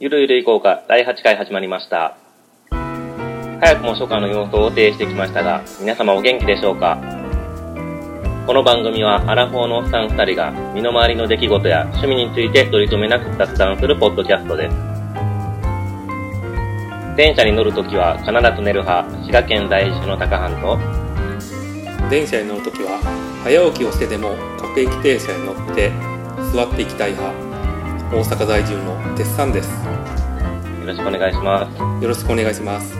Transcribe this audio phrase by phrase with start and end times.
[0.00, 2.16] ゆるゆるいこうか第8回始まりました。
[2.70, 6.98] 早くも初夏の様相を呈してきましたが、皆様お元気でしょうか？
[8.46, 14.76] この番組はアラフォーのおっさん2人が身の回りの出来事や趣味について取り留めなく雑談するポッドキャストです。
[17.16, 20.78] 電車に乗るときは必ず寝る派、滋賀県在住の高半と、
[22.08, 23.00] 電車に乗るときは
[23.42, 25.90] 早起きをしてでも各駅停車に乗って
[26.54, 27.47] 座っていきたい派
[28.10, 29.68] 大阪在住の鉄さんです。
[29.68, 31.78] よろしくお願いします。
[32.02, 32.96] よろしくお願いします。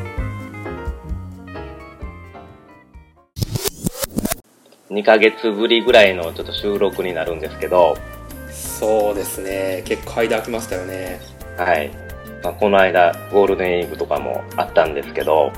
[4.91, 7.97] 2ヶ月ぶりぐらいのちょっと収録になるんですけど、
[8.51, 9.83] そうですね。
[9.87, 11.20] 結構間空きましたよね。
[11.56, 11.91] はい。
[12.45, 15.53] まあ、この間、ゴールデンウィークとかもあったんですけど、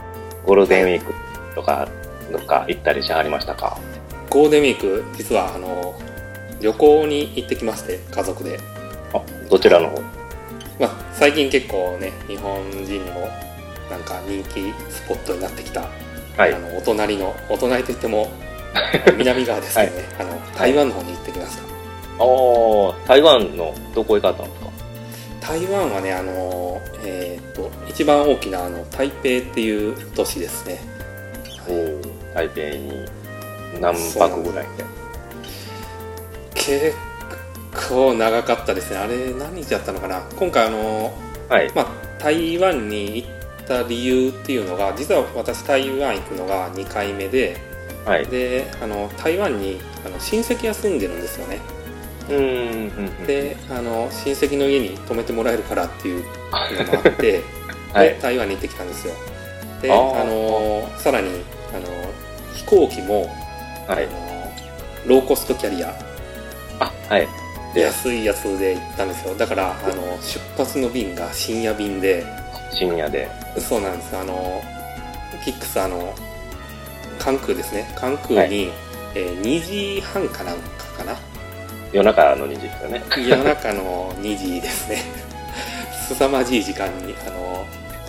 [0.46, 1.12] ゴールデンウィーク
[1.56, 1.88] とか、
[2.30, 3.76] どっか行ったりしはりましたか？
[4.30, 5.98] ゴールデンウィーク実はあの
[6.60, 8.69] 旅行に行ってきまして家族で、あ、
[9.50, 10.00] どちらの方？
[10.78, 13.28] まあ、最近結構ね日本人にも
[13.90, 15.82] なんか人気スポットになってきた、
[16.36, 16.54] はい。
[16.54, 16.58] あ。
[16.58, 18.30] のお隣のお隣といっても
[19.18, 21.56] 南側ですけどね、あの台湾の方に行ってきまし
[22.18, 24.70] た、おー、台湾のどこ行かったんですか？
[25.52, 30.78] 台湾はねあのえーっと一番大きなあの台北っていう都市ですね。
[31.68, 32.92] おー、台北に
[33.80, 34.66] 何泊ぐらい？
[34.76, 34.84] で。
[36.54, 36.94] 結
[37.72, 41.12] 構長かったですねあれ何日やったのかな今回あの、
[41.48, 41.72] はい。
[41.74, 41.86] まあ、
[42.18, 47.56] 台湾に行った理由っていうのが実は私台湾行くのが2回目で
[48.04, 48.26] はい。
[48.26, 51.60] であの台湾にあの親戚が住んでるんですよね
[52.28, 57.42] うーん、うんであの親戚の家に泊めてもらえるからっていうのもあって
[57.92, 58.18] はいで。
[58.22, 59.14] 台湾に行ってきたんですよ
[59.82, 61.42] であのさらに
[61.74, 61.86] あの
[62.54, 63.26] 飛行機も、
[63.86, 64.06] はい。
[64.06, 64.52] あの
[65.06, 65.94] ローコストキャリア
[66.78, 67.28] あ、はい。
[67.74, 69.34] で、安いやつで行ったんですよ。
[69.34, 72.24] だからあの出発の便が深夜便で。
[72.72, 73.28] 深夜で。
[73.58, 74.16] そうなんです。
[74.16, 74.60] あの
[75.44, 76.14] キックスあの
[77.18, 77.92] 関空ですね。
[77.96, 78.70] 関空に、
[79.14, 79.64] えー2
[79.96, 81.16] 時半かなんかかな。
[81.92, 83.02] 夜中の2時ですよね。
[83.28, 85.02] 夜中の2時ですね。
[86.08, 87.64] 凄まじい時間にあの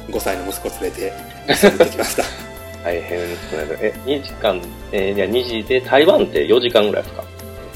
[0.10, 1.14] 5歳の息子連れて
[1.48, 2.24] 行ってきました。
[2.84, 3.78] 大変ですね。
[3.82, 4.60] え、2時間、
[4.92, 7.24] えー、じゃあ2時で、台湾って4時間ぐらいですか？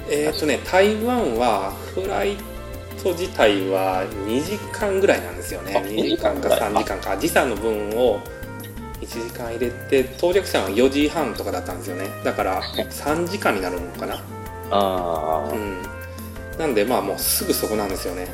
[0.10, 2.38] えっとね台湾はフライ
[3.02, 5.76] ト自体は2時間ぐらいなんですよね。
[5.76, 6.60] あ2時間か2時間ぐらい。
[6.60, 8.20] 3時間か時差の分を
[9.02, 12.10] 1時間入れて到着したのは4時半とかだったんですよね。
[12.24, 14.16] だから 3時間になるのかな。
[14.72, 15.82] ああ、うん。
[16.58, 18.28] なんでまあもうすぐそこなんですよね。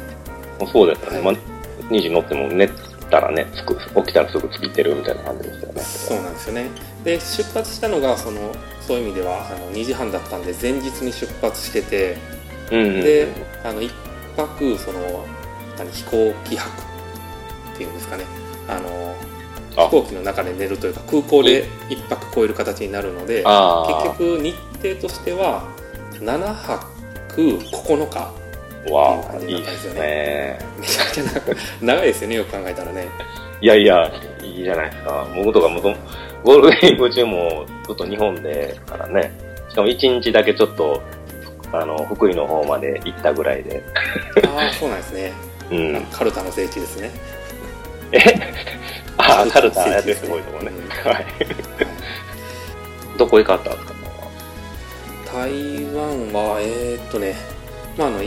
[0.71, 1.17] そうですよね。
[1.17, 1.35] はい。
[1.35, 2.69] まあ、2時乗っても寝
[3.11, 5.81] たらね、つく起きたらすぐ着いてるみたいな感じですよね。
[5.81, 6.69] そうなんですよね。
[7.03, 12.17] で出発したのがそのそういう意味ではあの2時半だったんで前日に出発してて
[12.71, 13.01] うんうんうん。
[13.01, 13.27] で
[13.63, 13.91] あの一
[14.35, 15.25] 泊その
[15.77, 16.81] 何飛行機泊
[17.73, 18.25] っていうんですかね。
[18.67, 19.15] あの
[19.75, 19.85] あ。
[19.85, 25.67] 飛行機の中で寝るというか空港で一泊超える形になるので結局日程としては
[26.13, 26.85] 7泊
[27.35, 28.40] 9日
[28.89, 30.59] わあ、いいいですねね。
[30.79, 31.23] めちゃくちゃ
[31.81, 33.07] 長いですよねよく考えたらね
[33.61, 34.11] いやいや、
[34.41, 35.27] いいじゃないですか。
[35.35, 35.93] 僕とかもと
[36.43, 39.31] ゴールデンウィーク中もずっと日本でからね、
[39.69, 41.01] しかも1日だけちょっと、
[41.71, 43.83] あの、福井の方まで行ったぐらいで。
[44.47, 45.31] ああそうなんですね
[45.69, 46.05] うん。
[46.11, 47.11] カルタの聖地ですね
[48.13, 48.17] え？
[49.17, 50.71] ああ、カルタやってすごいとこね。
[50.71, 51.25] うんはい。
[53.19, 53.93] どこ行かったんですか？
[55.33, 55.51] 台
[55.93, 57.35] 湾はえーっとね
[57.97, 58.17] まああの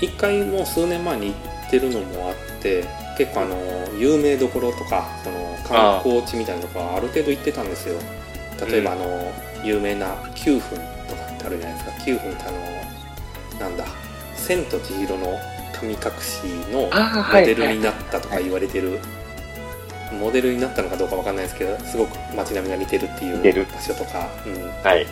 [0.00, 1.34] い一回もう数年前に行
[1.66, 2.84] ってるのもあって
[3.16, 3.56] 結構あの
[3.98, 7.98] 有名どころとかその観光地みたいなとこはある程度行ってたんですよ。
[8.66, 9.32] 例えばあの、
[9.64, 10.78] 有名な9分
[11.08, 12.04] とかってあるじゃないですか。
[12.04, 13.84] 9分ってあのなんだ
[14.36, 15.38] 「千と千尋の
[15.72, 18.98] 神隠し」のあモデルになったとか言われてる、
[20.18, 25.06] モデルになったのかどうかわかんないですけどすごく街並みが似てるっていう場所とか、うん、はい。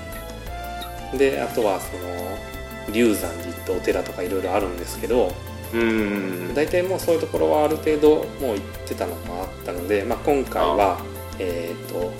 [1.16, 5.32] であとはその龍山寺ってお寺とかいろいろあるんですけど
[5.72, 6.54] うーん。
[6.54, 10.98] 大体もうそういうところはある程度もう行ってたのもあったので、まあ、今回は
[11.38, 12.10] えっ、と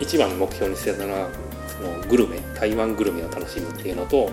[0.00, 1.28] 一番の目標にしてたのは
[1.66, 4.30] そのグルメ台湾グルメを楽しむっていうのと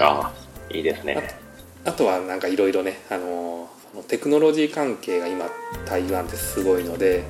[0.00, 1.38] ああ、いいですね。
[1.84, 3.68] あとはなんかいろいろねあの
[4.08, 5.46] テクノロジー関係が今
[5.86, 7.22] 台湾ってすごいので、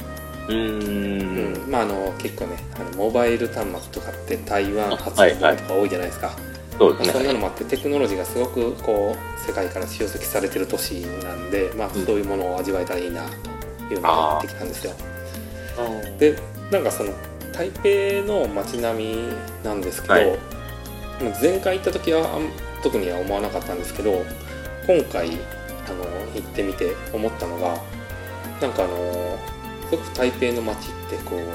[0.48, 1.64] うーん。
[1.66, 6.36] うんまあ、あの結構ねあのモバイル端末とかって台湾発はいはいのものとか多いじゃないですか、
[6.78, 7.12] そうですね。
[7.12, 12.04] まあそんなのもあってテクノロジーがすごくこう世界から集積されてる都市なんで、まあ、うん。
[12.06, 13.24] そういうものを味わえたらいいな
[13.88, 14.92] というのがってきたんですよ。
[15.78, 16.18] うん。
[16.18, 16.38] で
[16.70, 17.12] なんかその
[17.52, 19.16] 台北の街並み
[19.62, 20.26] なんですけど、はい。
[21.22, 22.48] まあ前回行った時はあん
[22.82, 24.22] 特には思わなかったんですけど
[24.86, 26.04] 今回あの
[26.34, 27.78] 行ってみて思ったのがあ
[28.60, 29.38] なんかあの
[29.88, 31.48] すごく台北の街ってこうなん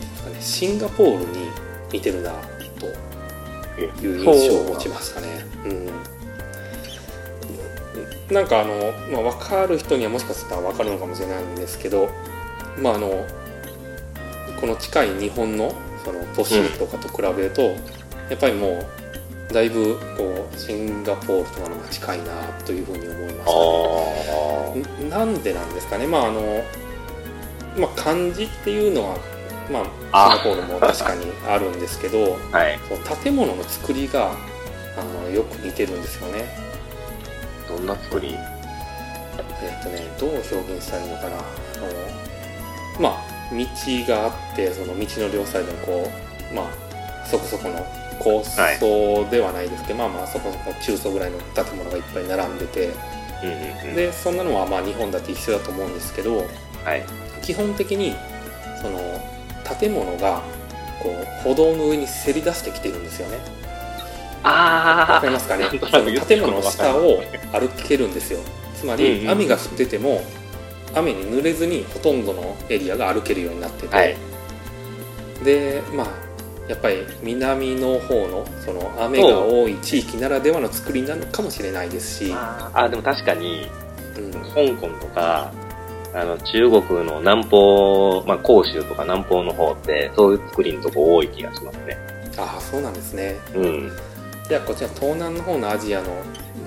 [0.00, 1.48] ですかねシンガポールに
[1.92, 2.86] 似てるなと
[3.78, 5.28] いう印象を持ちましたね。
[8.28, 12.08] うん、なんかあの、まあ、分かる人にはもしかしたら分かるのかもしれないんですけど、
[12.80, 13.26] まあ、あの
[14.60, 15.72] この近い日本の
[16.04, 17.80] その都市とかと比べると、うん、や
[18.34, 22.24] っぱりもうだいぶこうシンガポールとかのが近いな
[22.64, 23.52] というふうに思いまし
[24.98, 25.08] たね。
[25.10, 26.64] なんでなんですかね、まああの
[27.76, 29.18] まあ、漢字っていうのは
[29.70, 34.32] まあ、シンガポールも確かにあるんですけど、 はい、その建物の作りが
[34.98, 36.44] あのよく似てるんですよね。
[37.68, 38.36] どんな作り？
[39.62, 41.28] えっとねどう表現したらいいのかな。
[41.28, 41.42] あの
[42.98, 43.66] まあ道
[44.12, 46.10] があってその道の両サイドにこ
[46.50, 47.86] うまあそこそこの
[48.18, 52.90] 高層ではないですけど、はい、まあまあそこそこ中層ぐらいの建物がいっぱい並んでて、
[53.94, 56.38] でそんなのはまあ日本だって一緒だと思うんですけど、
[56.84, 57.04] はい、
[57.42, 58.14] 基本的に
[58.82, 58.98] その
[59.80, 60.42] 建物が
[61.02, 63.38] こう歩道の上にせり出してきてるんですよね。
[64.42, 65.68] ああわかりますかね？
[65.70, 67.22] 建物の下を
[67.52, 68.40] 歩けるんですよ。
[68.74, 70.22] つまり、雨が降ってても
[70.94, 74.16] 雨に濡れずにほとんどのエリアが歩けるようになってて、はい、
[75.44, 76.06] でまあ
[76.68, 82.32] やっぱり南の方のその雨が多い地域ならではの作りなのかもしれないですし。
[82.34, 83.68] あでも確かに、
[84.16, 85.52] うん、香港とか
[86.12, 91.96] あの、中国の南方、まあ、広州とか南方の方って、そういう作りのとこ多い気がしますね。
[92.36, 93.38] ああ、そうなんですね。
[93.54, 93.92] うん。
[94.48, 96.08] じゃあ、こちら東南の方のアジアの、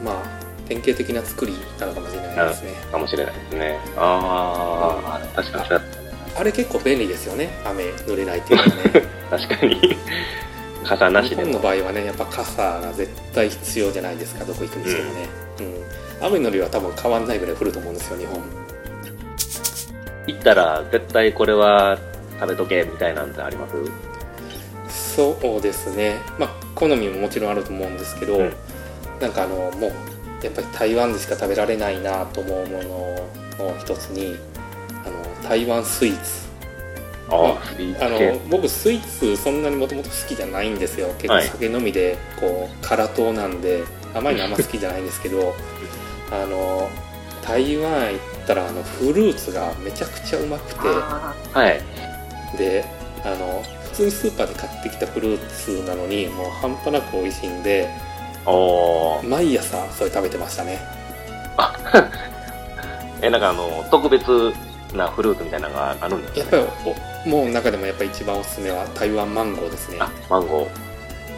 [0.03, 2.71] まあ、典型的な作りなのかもしれないですね。
[2.91, 3.79] かもしれないですね。
[3.97, 6.03] ああ、うん、確かにそうやったね。
[6.35, 7.49] あれ結構便利ですよね。
[7.65, 9.03] 雨濡れないっていうのはね。
[9.29, 9.97] 確かに。
[10.83, 15.29] 傘なしで日本の場合はね、やっぱ傘が絶対必要じゃないですか、どこ行くにしてもね。
[15.59, 15.65] うん。
[15.65, 18.62] うん、雨の量は多分変わんないぐらい降ると思うんですよ、日本。
[20.27, 21.97] 行ったら絶対これは
[22.39, 25.15] 食べとけみたいなんてあります？
[25.15, 26.17] そうですね。
[26.39, 28.53] まあ好みももちろんあると思うんですけど、うん、
[29.19, 29.91] なんかあのもう
[30.43, 34.35] やっぱり台湾でしか食べられないなと思うものの一つに
[35.05, 36.43] あの台湾スイーツ。
[37.29, 41.07] あ、まあ、あの僕スイーツそんなにもともと好きじゃないんですよ。
[41.17, 43.83] 結構酒飲みでこう辛党なんで
[44.13, 44.35] 甘い。
[44.35, 45.55] のあんま好きじゃないんですけど
[46.31, 46.89] あの
[47.41, 50.79] 台湾行ったらあのフルーツがめちゃくちゃうまくて。
[50.87, 51.81] はい。
[52.57, 52.85] で
[53.23, 57.89] あの普通にスーパーで買ってきたフルーツなのにもう半端なく美味しいんで
[59.23, 60.79] 毎朝それ食べてましたね。
[61.57, 61.73] あ
[63.21, 64.53] えなんかあの特別
[64.93, 66.89] なフルーツみたいなのがあるんですか、ね、やっぱ
[67.25, 69.97] りもう中でもやっぱり一番おすすめは台湾マンゴーですね。
[69.99, 70.93] あマンゴー。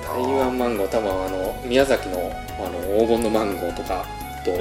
[0.08, 4.06] 台湾マンゴー多分あの宮崎のあの黄金のマンゴーとか
[4.46, 4.52] と、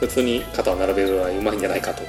[0.00, 2.02] 普通に肩を並べるぐらいうまいんじゃないかと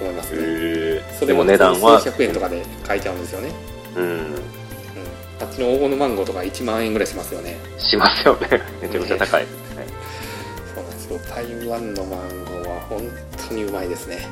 [0.00, 3.50] 思いますね、それも値段は数百円とかで買えちゃうんですよね。
[3.96, 4.34] うん、うん、
[5.40, 7.56] あっちの黄金のマンゴーとか1万円ぐらいしますよね。
[7.78, 8.48] しますよね。
[8.80, 9.48] めちゃくちゃ高い、ね、
[10.74, 11.18] そうなんですよ。
[11.34, 13.02] 台湾のマンゴーは本
[13.48, 14.28] 当にうまいですね。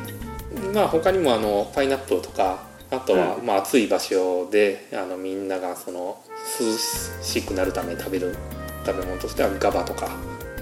[0.73, 2.61] まあ他にもあのパイナップルとか
[2.91, 6.19] あとは、まあ、暑い場所であのみんながその
[6.61, 6.77] 涼
[7.23, 8.37] しくなるために食べる
[8.85, 10.09] 食べ物としてはガバとか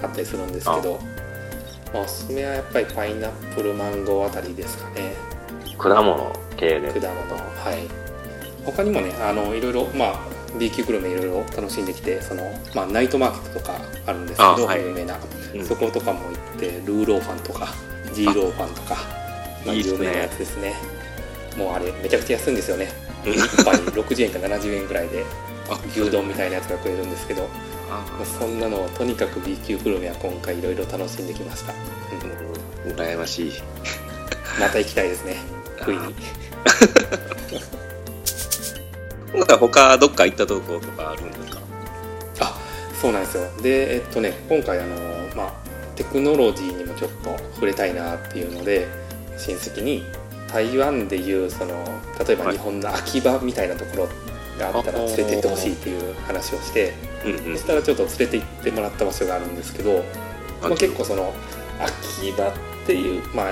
[0.01, 1.24] あったりするんですけどまあ、
[2.01, 5.15] おすすめはやっぱりパイナップルマンゴーあたりですかね。
[5.77, 6.91] 果物系で。
[6.93, 8.05] 果物はい。
[8.65, 10.19] 他にもねあのいろいろまあ
[10.57, 12.43] B 級グルメいろいろ楽しんできてその、
[12.73, 15.19] まあ、ナイトマーケットとかあるんですけど、はい、有名な、
[15.53, 17.67] うん、そことかも行ってルーローファンとか
[18.13, 18.95] ジーローファンとか
[19.65, 20.75] まあ、有名なやつですね。
[21.57, 22.89] もうあれめちゃくちゃ安いんですよね。
[23.23, 25.25] 1杯60円か70円ぐらいで
[25.89, 27.49] 牛丼みたいなやつが食えるんですけど
[28.39, 31.73] そんなのをとにかく B 級グルメは今回いろいろ楽しんできました、
[32.85, 33.51] うん、羨ましい。
[34.59, 35.37] また行きたいですね。
[35.79, 36.15] 食いに。
[39.33, 41.59] なんか他どっか行ったとことかあるんですか？
[42.39, 42.57] あ
[43.01, 43.49] そうなんですよ。
[43.61, 44.95] でえっとね今回あの
[45.35, 45.53] まあ
[45.95, 48.87] テクノロジーにもちょっと触れたいなっていうので
[49.37, 50.03] 親戚に
[50.51, 51.73] 台湾でいうその
[52.25, 54.09] 例えば日本の秋葉みたいなところ
[54.57, 56.93] があったら連れて行ってほしいっていう話をして、
[57.25, 60.03] うんうん、そしたらちょっと連れて行ってもらった場所があるんですけど、
[60.61, 61.33] まあ、結構その
[61.79, 63.51] 秋葉っていう、まあ、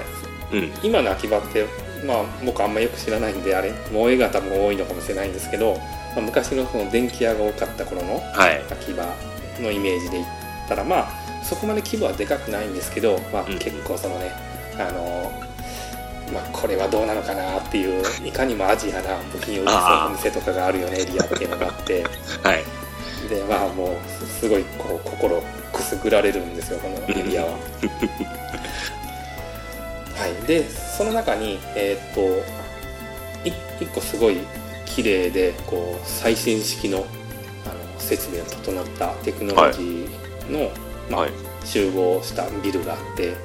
[0.51, 1.65] うん、今の秋葉って、
[2.06, 5.77] まあ、僕あんまよく知らないんであれ萌えが多分多いのかもしれないんですけど、
[6.15, 8.22] まあ、昔のその電気屋が多かった頃の
[8.70, 9.15] 秋葉
[9.60, 10.27] のイメージで言っ
[10.68, 14.32] たら、まあそこまで規模はでかくないんですけど、まあ、結構そのね、
[14.80, 15.32] あの
[16.34, 19.72] まあ、これはどうなのかなっていういかにもアジアな部品を売り
[20.08, 22.03] お店とかがあるよねエリアっていうのがあって。
[22.42, 22.83] はい
[23.34, 27.52] でまあもうすごいこう心くすぐられるんですよこのエリアは。
[27.52, 27.58] は
[30.16, 32.22] はい、でその中にえーっと
[33.50, 34.38] い一個すごい
[34.86, 37.06] 綺麗でこう最新式のあの
[38.00, 40.72] 設備が整ったテクノロジーの、
[41.10, 41.32] まあはい。
[41.66, 43.38] 集合したビルがあって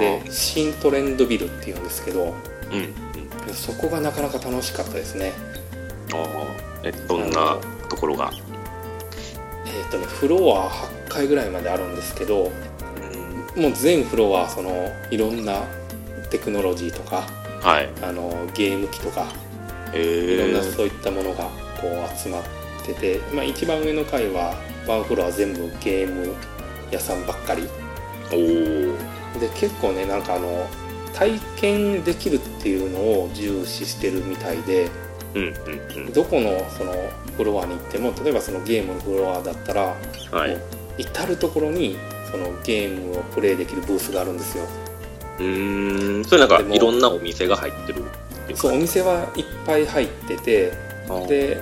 [0.00, 2.34] で新トレンドビルっていうんですけど
[2.72, 2.78] うん
[3.48, 3.54] うん。
[3.54, 5.32] そこがなかなか楽しかったですね。
[6.12, 6.26] ああ
[6.82, 7.58] えどんな
[7.88, 8.32] ところが？
[9.66, 12.50] えーっとねフロア8階ぐらいまであるんですけど
[13.56, 14.70] うんもう全フロアその
[15.10, 15.62] いろんな
[16.30, 17.22] テクノロジーとか
[17.62, 17.88] はい。
[18.02, 19.26] あのゲーム機とか
[19.92, 21.44] えいろんなー、そういったものが
[21.80, 22.42] こう集まっ
[22.84, 24.54] てて、まあ、一番上の階は
[24.86, 26.34] ワンフロア全部ゲーム
[26.90, 27.68] 屋さんばっかり。
[28.32, 30.66] おおで結構ねなんかあの
[31.14, 34.90] 体験できるっていうのを重視してるみたいで
[35.34, 35.54] うん
[35.96, 36.12] うん。
[36.12, 36.92] どこのその
[37.36, 39.96] フロアに行っても例えばそのゲームのフロアだったら
[40.32, 40.58] うんはい
[40.98, 41.96] 至る所に
[42.30, 44.64] そのゲームをプレイできるブースがあるんですよ。
[45.38, 46.24] うーん。
[46.24, 48.02] それなんかいろんなお店が入ってる
[48.54, 50.72] そうおか店はいっぱい入ってて
[51.28, 51.60] で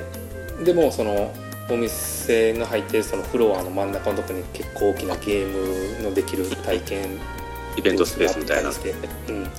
[0.64, 1.34] でもその
[1.70, 7.18] お店の入ってるそのフロアの真ん中のとこに結構大きなゲームのできる体験
[7.76, 8.70] イベントスペースみたいな。
[8.70, 8.72] う
[9.32, 9.50] ん、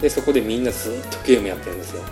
[0.00, 2.02] でそこでみんなずっとゲームやってるんですよ。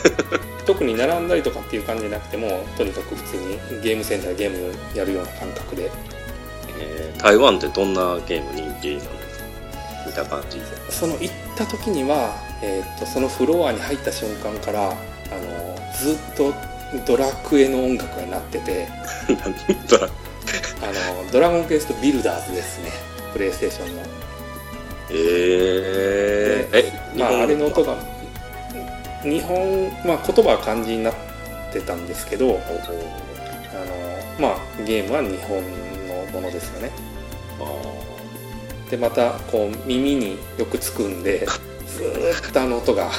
[0.66, 5.90] 特に並んだりとかっていう感じじゃなくてもとにかく普通にゲームセンターでゲームやるような感覚で。
[6.78, 9.44] えー台湾ってどんなゲーム人気なんですか？
[10.06, 10.60] 見た感じ
[10.90, 14.96] その行った時には、えー、とそのフロアに入った瞬間からあの
[16.00, 16.52] ずっと
[17.06, 18.88] ドラクエの音楽が鳴ってて。
[19.28, 19.54] 何
[19.88, 20.08] ドラ
[20.82, 22.90] あのドラゴンクエストビルダーズですね。
[23.32, 24.02] プレイステーションの
[25.14, 28.02] えー、えまああれの音がが
[29.22, 31.14] 日本まあ言葉は漢字になっ
[31.72, 32.58] てたんですけどあの
[34.40, 35.62] まあゲームは日本
[36.08, 36.90] のものですよね。
[38.90, 41.46] でまたこう耳によくつくんで
[41.86, 43.10] ずーっとあの音が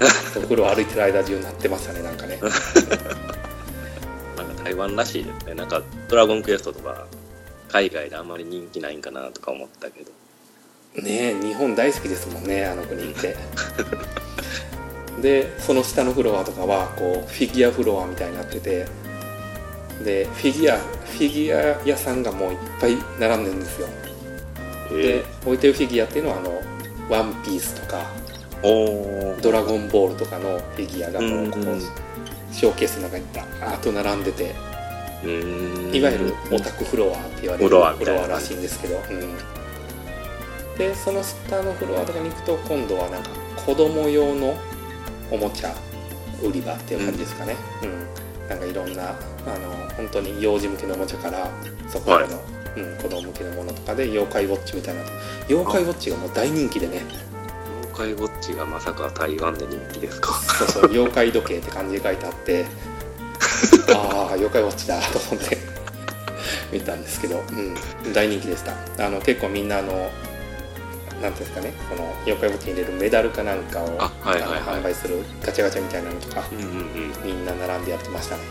[0.36, 2.38] お風呂歩いてる間中鳴ってましたねなんかね。
[4.36, 5.54] なんか台湾らしいですね。
[5.54, 7.06] なんかドラゴンクエストとか
[7.68, 10.10] 海外であんまり人気ないんかなとか思ったけど
[11.02, 13.36] ねえ日本大好きですもんねあの国って。
[15.20, 18.86] でその下のフロアとかはこうフィギュアフロアみたいになってて
[20.04, 23.88] でフィギュアフィギュア屋さんがもういっぱい並んでるんですよ。
[24.90, 25.24] でえ。
[25.44, 26.62] 置いてるフィギュアっていうのはあの
[27.10, 31.78] 「ワンピースとかー、お「ドラゴンボール」とかのフィギュアがもうこうんうん。
[31.78, 31.82] う
[32.52, 34.54] ショーケースの中にダーッと並んでて。
[35.92, 39.34] いわゆるオタクフロアって言われるフロアらしいんですけど、うん、
[40.78, 43.30] でその下のフロアとかに行くと今度はなんか
[43.66, 44.56] 子供用の
[45.30, 45.74] おもちゃ
[46.42, 48.48] 売り場っていう感じですかね、うん。
[48.48, 49.16] なんかいろんなあの
[49.96, 51.50] 本当に幼児向けのおもちゃから
[51.88, 52.40] そこまでの、
[52.76, 55.02] うん、子供向けのものとかで妖怪ウォッチみたいな
[55.48, 57.02] 妖怪ウォッチがもう大人気でね。
[57.96, 60.32] 妖怪ウォッチがまさか台湾で人気ですか？
[60.34, 62.64] そうそう妖怪時計って漢字で書いてあって
[63.92, 65.58] ああ妖怪ウォッチだと思って
[66.72, 67.42] 見たんですけど、
[68.04, 69.04] うん、大人気でした。
[69.04, 70.10] あの結構みんなあの
[71.22, 77.24] なんていうんですかねこの妖怪ウォッチに入れるメダルかなんかをあはいはい販売するガチャガチャみたいなのとかうんうんうん。
[77.24, 78.42] みんな並んでやってましたね。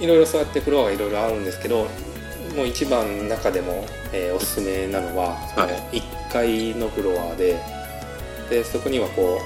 [0.00, 1.86] いろいろそうやってフロアがいろいろあるんですけど
[2.56, 6.00] もう一番中でも、えーおすすめなのはそのはい。
[6.00, 7.60] 1階のフロアで
[8.50, 9.40] でそこにはこ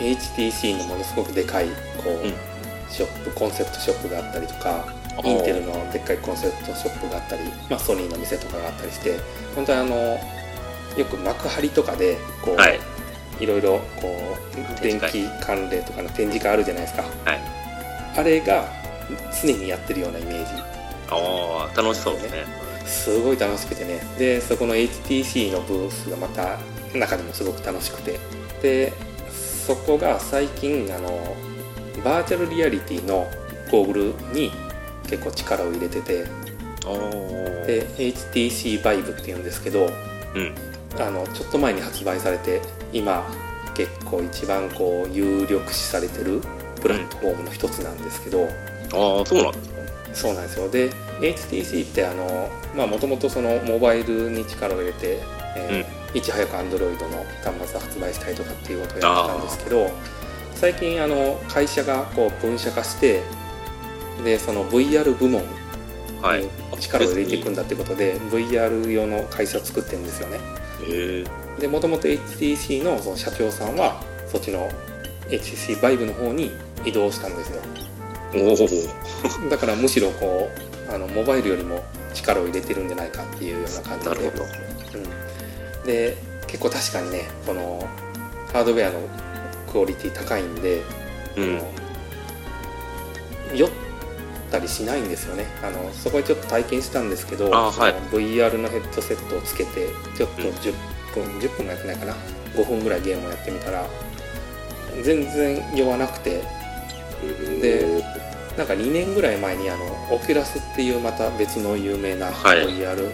[0.00, 1.66] う HTC のものすごくでかい
[2.02, 2.32] こう、うん。
[2.88, 4.84] ショップコンセプトショップがあったりとか
[5.22, 9.16] インテルのでっかいコンセプトショップがあったり、まあ、ソニーの店とかがあったりして
[9.54, 10.18] 本当にあの
[11.00, 12.78] よく幕張とかでこう、はい。
[13.40, 14.36] いろいろこ
[14.78, 17.02] う電気関連とかの展示会あるじゃないですか。
[17.02, 17.40] はい。
[18.16, 18.68] あれが
[19.42, 20.62] 常にやってるようなイメージ。
[21.08, 22.44] ああ楽しそうですね。
[22.84, 24.00] すごい楽しくてね。
[24.18, 26.58] でそこの HTC のブースがまた
[26.94, 28.18] 中でもすごく楽しくて。
[28.62, 28.92] で
[29.66, 31.36] そこが最近あの
[32.04, 33.26] バーチャルリアリティの
[33.70, 34.52] ゴーグルに
[35.08, 36.26] 結構力を入れてて。
[37.66, 39.90] で HTC Vive っていうんですけど
[40.34, 40.54] うん
[40.98, 42.60] あのちょっと前に発売されて
[42.92, 43.24] 今
[43.74, 46.40] 結構一番こう有力視されてる
[46.80, 48.44] プラットフォームの一つなんですけど、
[48.92, 49.80] ああそうなんですか
[50.12, 50.68] そうなんですよ。
[50.68, 55.20] で HTC ってあのまあもともとそのモバイルに力を入れて、
[55.56, 59.90] えーいち早く Android の端末を発売したりとかっていうことをやってたんですけど
[60.54, 63.22] 最近あの会社がこう分社化して
[64.24, 65.42] でその VR 部門
[66.20, 66.42] はい。
[66.42, 70.38] に力を入れていくんだってことで、VR 用の会社を作ってるんですよね
[71.58, 74.68] でもともと HTC のその社長さんはそっちの
[75.28, 76.50] HTC Vive の方に
[76.84, 77.62] 移動したんですよ。
[79.50, 80.48] だからむしろこ
[80.88, 81.82] うあのモバイルよりも
[82.14, 84.10] 力を入れてるんじゃないかっていうような感じで。
[84.10, 84.44] なるほど。
[85.80, 86.16] うん、で
[86.46, 87.88] 結構確かにねこの
[88.52, 89.00] ハードウェアの
[89.70, 90.82] クオリティ高いんで、
[91.36, 91.60] うん。
[93.54, 93.68] 酔
[94.50, 97.94] ったりしないんですよねあのそこでちょっと体験したんですけど、あはい。
[98.10, 100.54] VR のヘッドセットをつけてちょっとうん。
[100.54, 100.74] 10
[101.14, 102.14] 分、10分もやってないかな。
[102.54, 103.86] 5分ぐらいゲームをやってみたら
[105.02, 106.42] 全然酔わなくて
[107.60, 108.04] で
[108.58, 112.66] なんか2年ぐらい前にあのオキュラスっていうまた別の有名なはい。
[112.66, 113.10] VR の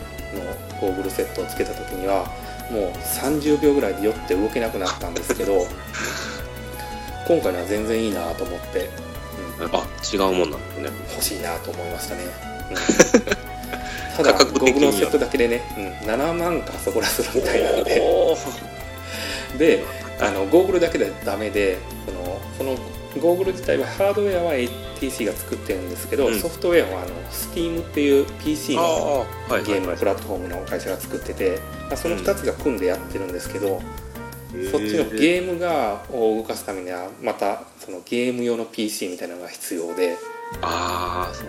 [0.81, 2.27] ゴーグルセットをつけた時には
[2.71, 5.67] もう30秒ぐらいで酔って動けなくなったんですけど
[7.29, 8.89] 今回のは全然いいなと思って、うん、
[9.61, 10.91] あ違うもんなんですね。
[11.11, 12.25] 欲しいなと思いましたね、
[12.71, 14.67] う んただ価格的には。
[14.67, 18.03] ゴーグルのセットだけでね、うん、7万かそこらするみたいなので。
[19.59, 19.85] で
[20.21, 20.31] あ。
[20.31, 22.77] のゴーグルだけではダメでそのその
[23.21, 26.41] ゴーグル自体はハードウェアは HTC が作ってるんですけど、うん。
[26.41, 29.27] ソフトウェアはあの Steam っていう PC の
[29.65, 29.81] ゲー。
[29.81, 31.59] ムはいのプラットフォームの会社が作ってて、
[31.89, 33.81] まあ、その2つが組んでやってるんですけど、
[34.71, 40.17] そっちのゲームがを動かすためにはまたそのゲーム用の PC みたいなのが必要で。
[40.63, 41.47] ああそう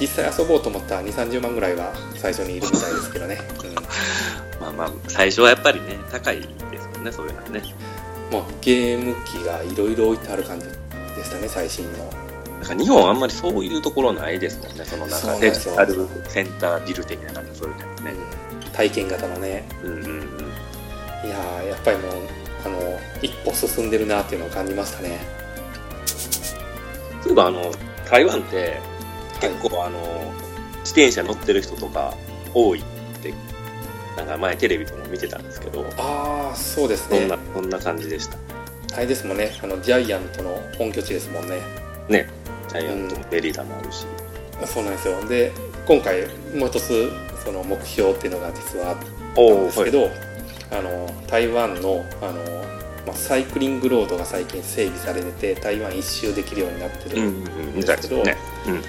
[0.00, 3.38] 実際遊ぼうと思ったら2 3 0万ぐらいは最初にいるみたいですけどね、
[4.60, 7.62] まあまあ最初はやっぱりね高いですもんねそういうのはね。
[8.28, 10.72] うん、もうゲーム機がいろいろ置いてある感じで
[11.22, 11.98] したね最新の。
[12.60, 18.14] なんか日本あんまりそういうところないですもんねそのなんかデジタルセンタービル的ななんかそういうのね。
[18.72, 19.68] 体験型のね。
[19.84, 20.53] うんうんうん
[21.24, 22.12] いやーやっぱりもう
[22.64, 25.18] あの一歩進んでるなっていうのを感じましたね。
[27.22, 27.72] そういえばあの
[28.10, 28.80] 台湾って
[29.40, 29.98] 結構あの
[30.80, 32.14] 自転車乗ってる人とか
[32.52, 32.84] 多いっ
[33.22, 33.32] て
[34.16, 37.20] なんか前テレビでも見てたんですけどああそうですね。
[37.20, 38.36] そんなそんな感じでした。
[38.96, 39.50] あれですもんね。
[39.62, 41.60] あのジャイアントの本拠地ですもんね。
[42.08, 42.28] ね。
[42.68, 44.06] ジャイアントもベリーダもあるし、
[44.66, 45.24] そうなんですよ。
[45.26, 45.52] で
[45.86, 47.10] 今回もう一つ
[47.44, 50.10] その目標っていうのが実はあったんおですけど、
[50.74, 52.32] あの台湾のあの、
[53.06, 57.74] まあ、サイクリングロードが最近整備されてて台湾一周できるようになってる、うんうんうん。
[57.76, 58.82] みたいですよね、うん、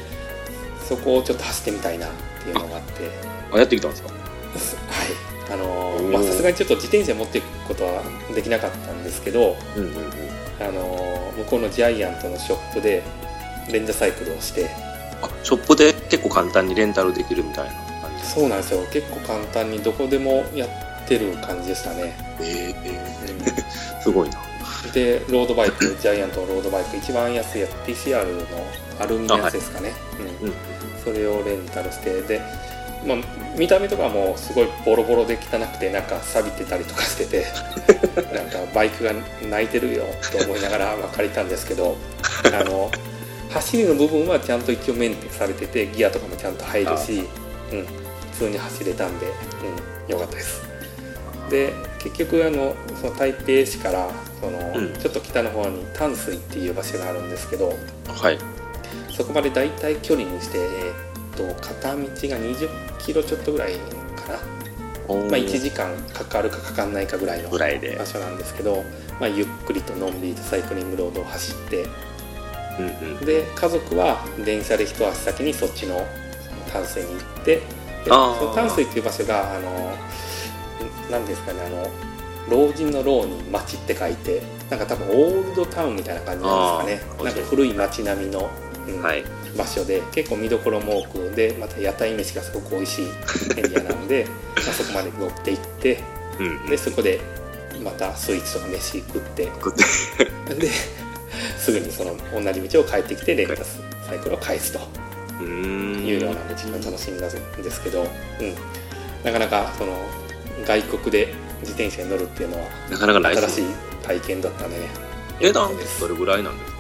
[0.88, 2.10] そこをちょっと走ってみたいなっ
[2.44, 3.10] ていうのがあって
[3.54, 8.02] あやってきたんですかはいあのまあさすがにちょっと自転車持っていくことは
[8.34, 10.04] できなかったんですけどうんうんうん
[10.60, 13.04] あの向こうのジャイアントのショップで
[13.72, 14.70] レンジャーサイクルをして
[15.22, 20.66] あショップで結構簡単にレンタルできるみたいな感じそうなんですよ結構簡単にどこでもや
[21.06, 24.38] ってる感じでしたね、えーえーすごいな。
[24.94, 28.46] でロードバイクジャイアントのロードバイク一番安いやつ PCR の
[29.00, 29.94] アルミのやつですかね、
[30.42, 30.48] うん。
[30.48, 30.54] うん。
[31.04, 32.40] それをレンタルしてで、
[33.06, 33.18] まあ、
[33.58, 37.46] 見た目とかもすごいボロボロで汚くてなんか錆びてたりとかしてて
[38.34, 39.14] なんかバイクが
[39.50, 41.98] 泣いてるよと思いながらまあ借りたんですけど
[42.54, 42.92] あの
[43.50, 47.28] 走りの部分はちゃんと一応メンテされててギアとかもちゃんと入るし、
[47.72, 47.86] うん、
[48.34, 49.28] 普通に走れたんで、
[50.08, 50.65] うん、よかったです
[51.50, 54.94] で結局あのその台北市からその、うん。
[55.00, 57.74] ちょっと北の方に淡水っていう場所があるんですけど
[58.08, 58.38] はい。
[59.16, 63.74] そこまで大体距離にして、えーっと片道が20キロちょっとぐらい
[64.16, 67.58] かな、まあ、1時間かかるかかかんないかぐらいの場
[68.06, 68.84] 所なんですけど、
[69.20, 71.86] まあ、ゆっくりとのんびりとサイクリングロードを走って。
[72.78, 73.26] うんうん。
[73.26, 76.06] で家族は電車で一足先にそっちの
[76.72, 77.64] 淡水に行ってで
[78.06, 79.94] その淡水っていう場所があの
[81.10, 81.88] 何ですかねあの
[82.50, 87.24] 老人の老に町って書いてなんか多分オールドタウンみたいな感じなんですかね。
[87.24, 88.50] なんか古い町並みの、
[88.88, 89.24] うんはい。
[89.58, 93.06] 場所で結構見どころも多くでまた屋台飯がすごく美味しい
[93.58, 94.28] エリアなんで
[94.66, 96.00] まあそこまで乗って行って
[96.40, 96.66] うんうん。
[96.68, 97.20] でそこで
[97.84, 99.74] またスイーツとか飯食って食っ
[100.48, 100.56] て。
[100.56, 100.70] で
[101.58, 104.80] すぐにその同じ道を帰ってきてレンタスサイクルを返すと。
[105.44, 108.56] いうような道の楽しみなんですけど、うん、
[109.24, 109.94] なかなかその
[110.66, 113.64] 外国で自転車に乗るっていうのはなかなかない新しい
[114.04, 114.76] 体験だったね。
[115.42, 116.78] 値段ってどれぐらいなんですか？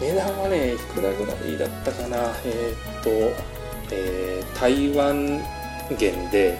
[0.00, 2.16] 値段はねいくらぐらいだったかな？
[2.44, 3.10] えーっと、
[3.92, 5.40] えー台湾
[5.90, 6.56] 元で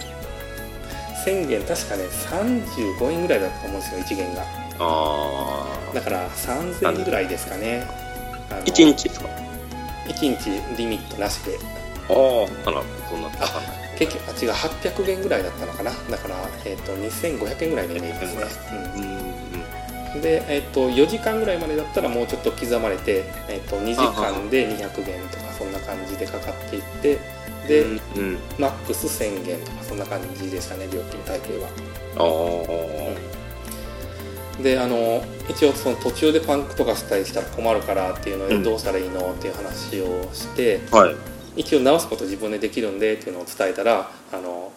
[1.25, 4.43] 1000元確かね35円ぐらいだったと思うんですよ1元が。
[4.79, 7.87] ああだから3000円ぐらいですかね。
[8.51, 9.29] あの1日ですか
[10.09, 11.59] ？1日リミットなしで。
[12.09, 15.91] ああならそんな高ない結局あ違う800元ぐらいだったのかな。
[16.11, 18.45] だから、えーっと2500円ぐらいのイメージですね、
[18.97, 27.19] うんうんうんで、えーっと4時間ぐらいまでだったらもうちょっと刻まれて、えーっと2時間で200元とかそんな感じでかかっていって
[27.67, 28.39] で、うんうん。
[28.59, 31.69] マックス1000元とかそんな感じでしたね料金体系は、
[34.59, 38.63] あであの一応その途中でパンクとかしたりしたら困るからっていうのでうん。
[38.63, 41.17] どうしたらいいのっていう話をしてあはい
[41.57, 44.73] 一応直すこと自分でできるんでっていうのを伝えたらあの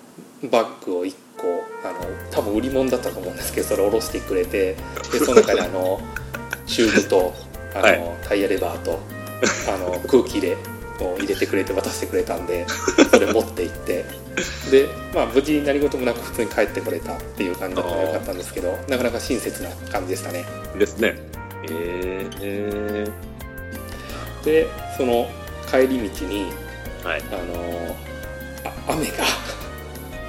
[0.50, 2.00] バッグを1個あの
[2.32, 4.76] 多分売り物だったと思うんですけどそれを下ろしてくれて
[5.12, 6.00] でその中であの
[6.66, 7.34] チューブと
[7.76, 8.02] あの、はい。
[8.28, 9.00] タイヤレバーと
[9.70, 10.58] あの空気入れ
[11.02, 12.66] を入れてくれて渡してくれたんで
[13.12, 14.06] それ持って行って。
[14.70, 20.46] で、まあ、無事何事もなく普通に帰ってこれたっていう感じだったらよかったんですけどなかなか親切な感じでしたね。
[20.78, 21.16] ですね。
[21.70, 23.08] えー、え
[24.44, 25.28] でその
[25.70, 26.65] 帰り道にー、
[27.06, 27.22] はい。
[27.22, 27.96] あの
[28.66, 29.14] あ雨が。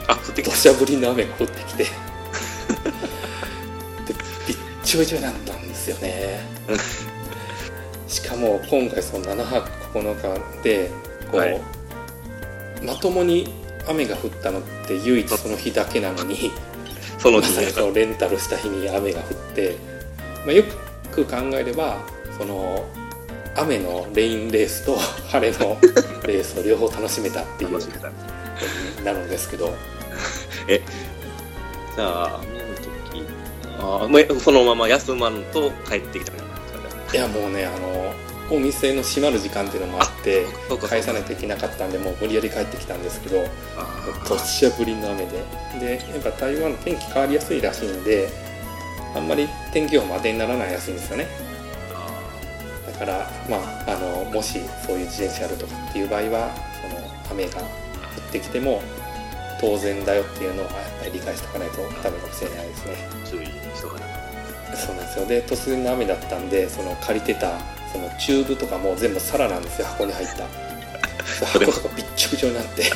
[0.09, 0.51] あ降ってきた。
[0.51, 1.85] 土砂降りの雨が降ってきて。
[1.85, 1.91] で
[4.47, 6.47] びっちょびちょになったんですよね。
[8.07, 10.91] しかも今回その7泊9日で
[11.33, 11.59] こう、はい。
[12.83, 13.55] まともに
[13.89, 16.53] 雨が降ったのって唯一その日だけなのに。
[17.19, 19.79] そのまさにそのレンタルした日に雨が降って、
[20.45, 20.63] まあ、よ
[21.11, 21.97] く考えれば
[22.39, 22.85] その
[23.59, 24.97] 雨のレインレースと
[25.31, 25.79] 晴れの
[26.27, 28.09] レースを両方楽しめたっていう楽しめた。
[28.09, 28.15] こ
[28.97, 29.75] とになるんですけど。
[30.67, 32.89] じゃあ雨の時
[33.79, 36.35] あーもうそのまま休まんと帰ってきたい
[37.15, 38.13] やもうねあの
[38.51, 40.45] お店の閉まる時間っていうのもあって
[40.89, 44.29] 返さないといけなかったんでもう無理やり帰ってきたんですけどあー。
[44.29, 45.33] 土砂降りの雨で。
[45.81, 48.29] でやっぱ台湾天気変わりやすいらしいんで
[49.15, 51.46] あんまり天気予報も当てにならないらしいんですよね
[52.97, 53.57] からま
[53.87, 56.51] ああのもしそういう自転車あるとかっていう場合は
[56.83, 57.65] その雨が降
[58.29, 58.83] ってきても
[59.61, 62.95] 当然だよっていうのはやっぱり理解しておかないとダメかもしれないですね。
[63.25, 65.27] ー注意しとかないそうなんですよ。
[65.27, 67.59] で突然の雨だったんでその借りてた
[67.93, 69.87] そのチューブとかも全部皿なんですよ。
[69.89, 70.47] 箱に入った。
[71.47, 72.93] 箱とかびっちょびちょになって。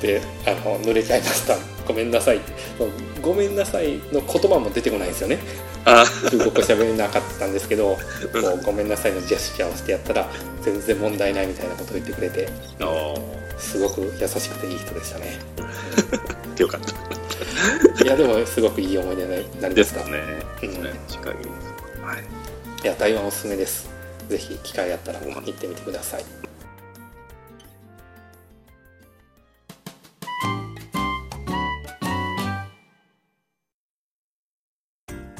[0.00, 1.56] であの濡れちゃいました。
[1.86, 2.40] ごめんなさい。
[3.20, 5.38] ごめんなさいの言葉も出てこないんですよね。
[5.77, 5.77] あ
[6.30, 7.98] 中国語喋れなかったんですけどこ
[8.60, 10.28] うごめんなさいのジェスチャーをしてやったら
[10.62, 12.48] 全然問題ないみたいなことを言ってくれて
[13.58, 15.38] すごく優しくていい人でしたね。
[16.58, 18.04] よかった。
[18.04, 20.22] いやでもすごくいい思い出になりましたですかね、
[20.62, 20.82] うん。
[20.82, 20.92] ね。
[21.08, 21.48] 近いです。
[22.02, 22.24] はい。
[22.84, 23.98] いや台湾おすすめです。
[24.28, 26.24] ぜひ機会あったら行ってみてください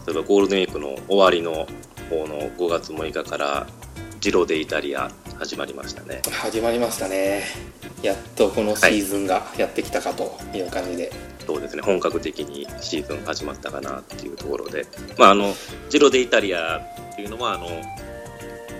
[0.08, 1.66] 例えばゴールデンウィークの終わりの
[2.08, 3.66] 方の5月6日から
[4.20, 6.22] ジロデイタリア始まりましたね。
[6.32, 7.42] 始まりましたね。
[8.00, 11.12] やっとこのシーズンがやってきたかという感じで、
[11.46, 11.82] そうですね。
[11.82, 14.86] 本格的にシーズン始まったかなっていうところで、
[15.18, 15.52] まあ、あの
[15.90, 17.66] ジロデイタリアっていうのはあの、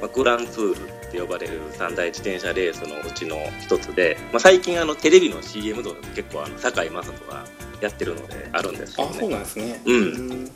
[0.01, 7.45] まあ、グランツールって呼ばれる三大自転車レースのうちの一つで、まあ、最近あのテレビの CM とか結構あの堺雅人が
[7.83, 9.17] やってるのであるんですけどね。
[9.19, 9.83] あそうなんですね。
[9.85, 10.51] うん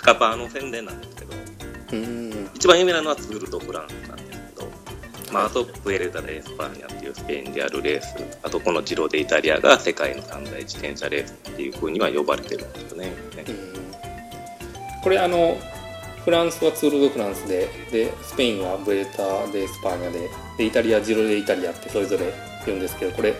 [0.00, 1.34] スカパーの宣伝なんですけど
[1.92, 2.50] うん。
[2.54, 4.68] 一番有名なのはツール・ド・フランスなんですけど、
[5.30, 7.08] まあ、あとブエルタ・ア・エスパーニャってい。
[7.10, 13.12] うスペインであるレースあとこのジロ・デ・イタリアが世界の三大自転車レースっていう風には呼ばれてるんですよね。
[13.46, 15.02] うん。
[15.02, 15.58] これあの
[16.24, 22.32] フランスはツール・ド・フランスででスペインはブエルタ・デ・エスパーニャででイタリアジロ・デ・イタリアってそれぞれ
[22.64, 23.34] 言うんですけどこれ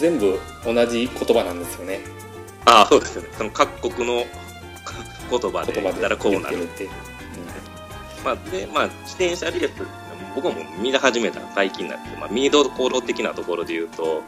[0.00, 2.00] 全部同じ言葉なんですよね。
[2.64, 3.28] ああそうですよね。
[3.36, 4.24] その各国の
[5.30, 6.58] 言葉で言ったらこうなる。
[6.58, 6.90] 言っていう
[8.24, 9.72] まあ、で、まあ、自転車レース、
[10.34, 14.22] 僕も見始めた最近なんですけど、まあ、見どころ的なところで言うと、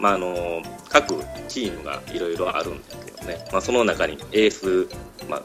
[0.00, 4.88] まあ、あの、各チームがいろいろあるんですけどね、まあ、その中にエース、
[5.28, 5.42] まあ、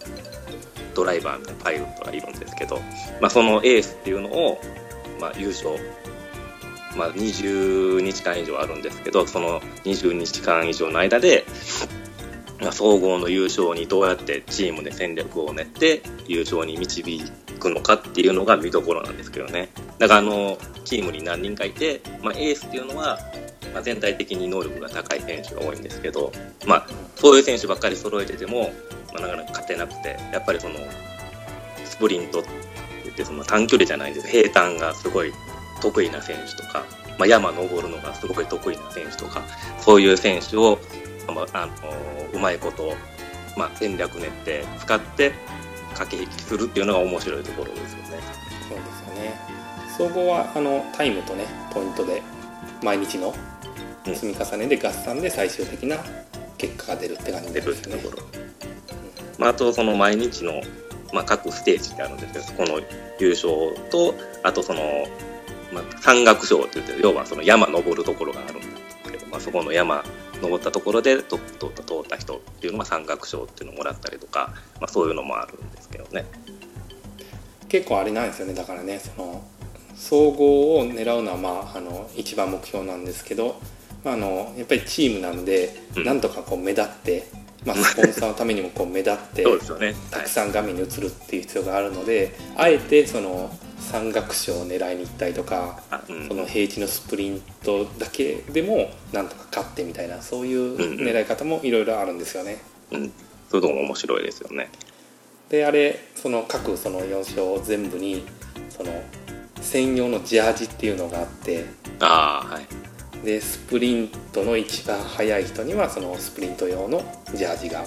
[0.95, 2.79] ドライバーみたいなパイロットがいるんですけど、
[3.19, 4.61] まあ、そのエースっていうのを、
[5.19, 5.71] まあ、優勝、
[6.95, 11.45] まあ、20日間以上あるんですけど、その20日間以上の間で、
[11.81, 12.02] まあ、
[12.71, 17.21] 総合の優勝にどうやってチームで戦略を練って優勝に導
[17.59, 19.69] くのかっていうのが見どころなんですけどね。
[19.99, 23.19] だからあのチームに何人かいて、まあ、エースっていうのは、
[23.73, 26.31] まあ、全体的に能力が高い選手が多いんですけど、
[26.67, 28.71] まあ、そういう選手ばっかり揃えてても、
[29.13, 30.75] まあ、なかなか勝てなくてやっぱりその
[31.85, 32.49] スプリントって
[33.03, 34.27] 言ってその短距離じゃないんです。
[34.27, 35.33] 平坦がすごい
[35.81, 36.85] 得意な選手とか、
[37.19, 39.43] まあ、山登るのがすごい得意な選手とか
[39.79, 40.79] そういう選手を、
[41.27, 41.71] まあ、あの
[42.33, 42.95] うまいこと、
[43.57, 45.33] まあ、戦略練って使って
[45.93, 48.03] 駆け引きするっていうのが面白いところですよね。
[48.67, 49.37] そうですよね
[49.97, 52.21] 総合はあのタイムとねポイントで
[52.81, 53.33] 毎日の
[54.05, 55.97] 積み重ねで合算で最終的な
[56.57, 58.43] 結果が出るって感じ出ですよねるってところ。
[59.37, 60.61] まあ、あとその毎日の、
[61.13, 62.79] まあ、各ステージってあるんですけどそこの
[63.19, 63.51] 優勝
[63.89, 64.81] とあとその、
[65.71, 68.63] まあ、山岳賞って言って要はその山登るところがあるんで
[69.05, 70.03] すけど、まあ、そこの山
[70.43, 76.25] 登ったところでトップ通った通った人っていうのが山岳賞っていうのをもらったりとか、まあ、そういうのもあるんですけどね。
[77.69, 78.53] 結構あれなんですよね。
[78.53, 79.43] だからねその
[79.95, 83.59] 総合を狙うのはまああの一番目標なんですけど
[84.05, 86.03] あのやっぱりチームなんで、うん。
[86.03, 87.25] なんとかこう目立って、
[87.65, 89.95] まあ、スポンサーのためにもこう目立って そうですよね。
[90.11, 93.49] たくさん画面に映るっていう必要があるので、あえてその
[93.93, 96.27] 山岳賞を狙いに行ったりとかあうん。
[96.27, 102.57] その平地のスプリントだけでもなんとか勝ってみたいなそういう狙い方もいろいろあるんですよね。
[102.91, 103.11] うん。
[103.49, 104.69] そういうとこも面白いですよね。
[105.49, 108.25] であれその各その4勝全部に
[108.69, 109.03] その
[109.61, 111.65] 専用のジャージっていうのがあって
[111.99, 112.65] ああはい。
[113.23, 117.03] でスプリントの一番速い人にはそのスプリント用の
[117.35, 117.85] ジャージが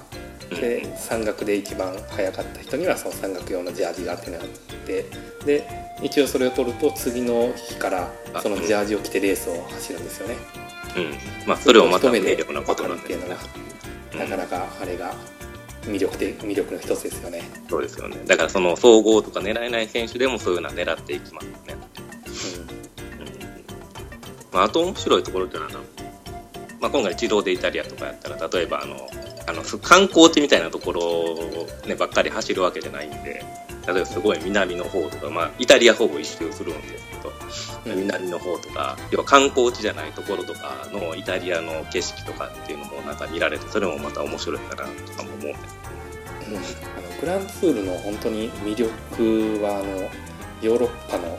[0.50, 4.50] で山岳で一番速かった人にはその山岳用のジャージがっていうのがあっ
[4.86, 5.04] て
[5.44, 10.36] で一応それを取ると次の日からそのジャージを着てレースを走るんですよね。
[10.96, 11.48] うん。
[11.48, 13.16] まあそれをまた魅力なことなんですね。
[13.16, 13.26] るっ
[14.10, 15.14] ていうのがなかなかあれが
[15.82, 18.16] 魅力的魅力の一つですよね、そうですよね。
[18.26, 21.76] だからその総合とか狙えない選手でもそういうのは狙っていきますよね。
[24.52, 25.72] まあ、あと面白いところっていうのは、
[26.80, 28.96] まあ、今回自動でイタリアとかやったら例えばあの
[29.46, 33.44] あのふ観光地みたいなところを、ね、ばっかり走るわけじゃないんで
[33.86, 37.06] 例えばすごい南の方とか、まあ、イタリアほぼ一周するんです
[37.84, 38.00] けど、うん。
[38.00, 47.06] 南の方とか要は観光地じゃないところとかのイタリアの景色とかっていうのもなんか見られてそれもまた面白いかなとかも思うんですうん。
[47.06, 50.10] あのグランツールの本当に魅力はあの
[50.62, 51.38] ヨーロッパの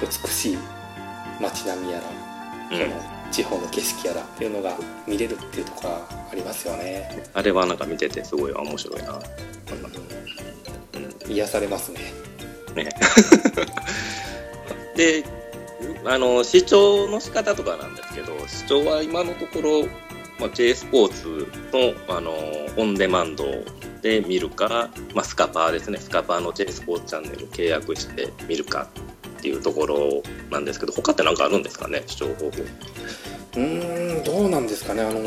[0.00, 0.58] 美しい
[1.40, 2.04] 街並みやら、
[2.76, 9.18] うん地方の景色やらっていうのが見れるっていうところはありますよね、あれはなんか見ててすごい面白いな、う
[11.28, 11.32] ん。
[11.32, 12.00] 癒されますね。
[12.74, 12.88] ね、
[14.96, 15.24] で
[16.04, 19.86] あの視聴の仕方とかなんですけど視聴は今のところ、
[20.38, 22.32] まあ、J スポーツのあの
[22.76, 23.44] オンデマンド
[24.02, 25.98] で見るか、まあ、スカパーですね。
[25.98, 28.88] スカパーの J スポーツチャンネル契約して見るか
[29.40, 32.02] っていうところなんですけど他って何かあるんですかね？
[32.06, 35.02] 視聴方法うーんどうなんですかね？
[35.02, 35.20] あの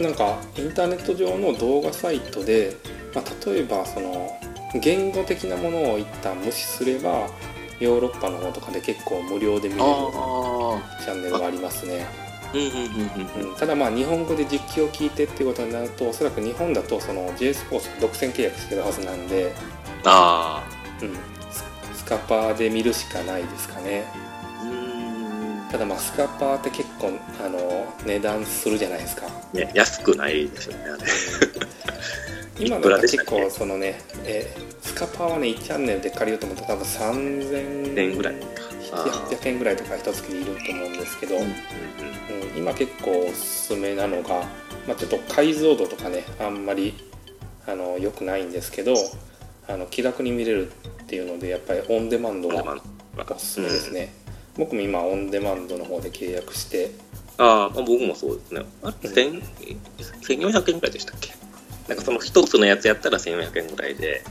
[0.00, 2.76] なんかインターネット上の動画サイトで、
[3.12, 4.30] まあ、例えばその
[4.80, 7.28] 言語的なものを一旦無視すれば
[7.80, 12.06] ヨーロッパの方とかで結構無料で見れるあチャンネルがありますね、
[13.58, 19.52] ただまあ日本語で実況を聞いてっていうことになるとおそらく日本だとその J スポーツ独占契約してるはずなんで、
[20.04, 20.62] あ
[21.02, 21.10] うん、
[22.06, 24.04] カパーで見るしかないですかね。
[25.70, 27.10] ただまあスカパーって結構
[27.44, 29.26] あの値段するじゃないですか。
[29.52, 31.02] ね安くないですよねあれ。
[32.58, 38.34] 今いくらだと結構そのね、えースカパーはね1チャンネルで借りようと思ったら多分3000円ぐらい。
[38.86, 41.42] 800円ぐらいとか一月でいると思うんですけど、うん。
[41.42, 41.50] うん
[42.56, 44.42] 今結構おすすめなのが、
[44.86, 46.94] まあ、ちょっと解像度とかねあんまり
[47.66, 48.94] あの良くないんですけど
[49.68, 52.80] あの気楽に見れるっていうのでやっぱりオンデマンドうんが
[53.30, 54.12] おすすめですね、
[54.56, 56.92] 僕も今オンデマンドの方で契約して。
[57.38, 58.66] ああ、まあ僕もそうですね。
[58.82, 59.42] あれ、千
[60.22, 61.34] 1400円ぐらいでしたっけ？
[61.88, 64.22] なんかその一つのやつやったら1400円ぐらいで、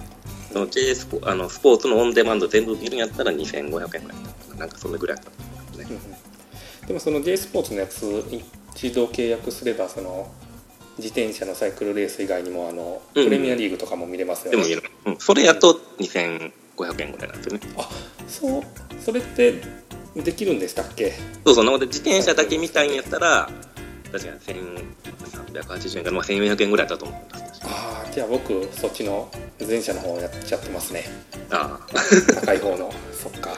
[0.52, 4.14] その J スポあのスポーツのオンデマンド全部見るんやったら2500円ぐらいだったか
[4.54, 4.60] な。
[4.60, 6.20] なんかそのぐらいだったんですね。
[6.88, 8.24] でもその J スポーツのやつ
[8.76, 10.32] 一度契約すればその
[10.98, 13.24] 自転車のサイクルレース以外にもあの、うん。
[13.26, 14.58] プレミアリーグとかも見れますよね。
[14.58, 17.60] でも見る、うん、それやと2500円ぐらいなんですよね。
[17.78, 17.90] あ
[18.28, 18.64] そう。
[19.02, 19.62] それって
[20.16, 21.14] できるんでしたっけ？
[21.46, 23.50] そうそう、なので自転車だけ見たいんやったら、
[24.12, 27.62] 確かに1380円から、まあ、1400円ぐらいだと思います。
[27.64, 29.30] ああじゃあ僕そっちの
[29.60, 31.04] 前者の方やっちゃってますね。
[31.52, 31.80] あ
[32.42, 32.94] 高い方の。
[33.12, 33.52] そっか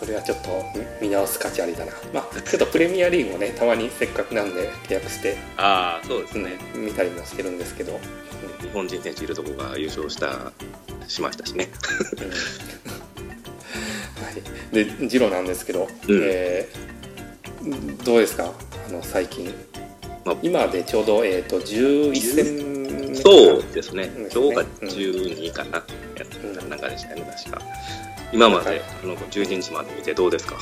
[0.00, 0.48] それはちょっと
[1.00, 6.52] 見見直す価値ありだなまあちょっとプレミアリーグもねたまにせっかくなんで契約して、あ、ああ、そうですうんね。
[6.74, 8.00] 見たりもしてるんですけど、うん
[8.62, 10.52] 日本人選手いるとこが優勝した、
[11.08, 11.68] しましたしね。
[14.22, 16.90] はい、でジローなんですけど、うんえー
[18.04, 18.52] どうですか？
[18.88, 19.52] あの最近、
[20.24, 24.22] まあ今でちょうど、えー、と11戦目かそうですねうん。
[24.30, 25.78] 今日が12かな？
[26.16, 26.26] やっ
[26.58, 27.60] た中でしたね、確か。
[28.32, 30.56] 今まで、あの12日まで見てどうですか？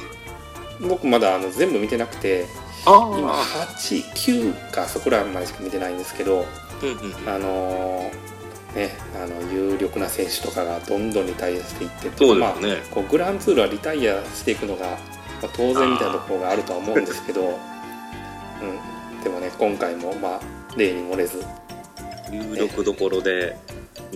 [0.80, 2.46] 僕まだあの全部見てなくて
[2.86, 6.46] あ今89かそこらまでしか見てないんですけど
[6.82, 7.28] うんうん。
[7.28, 8.28] あのー
[8.76, 12.54] ねあの有力な選手とかがどんどんリタイアしていってそうまあ。
[12.90, 14.92] こうグランツールはリタイアしていくのが、ま
[15.48, 17.48] あ当然みたいなところがあるとは思うんですけど、
[18.60, 20.40] うん、でもね今回もまあ
[20.76, 21.42] 例に漏れず
[22.30, 23.67] 有力どころで見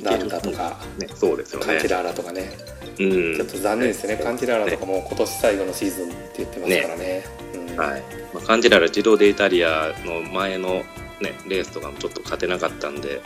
[0.02, 1.88] ランダとか、ね、そうですよねカンテ。
[1.88, 2.50] ラーラとかね、
[2.98, 3.36] うん。
[3.36, 7.24] ちょっと残念ですね、カンテラーラとかもう今年最後のシーズンって言ってますからね。
[7.54, 8.02] うんはい。
[8.34, 10.82] まあ、感じられる自動でイタリアの前の
[11.20, 13.22] ね、レースとかもちょっと勝てなかったんで、うん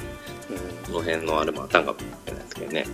[0.87, 2.87] この辺のあれもあったんかもしれないですけどね。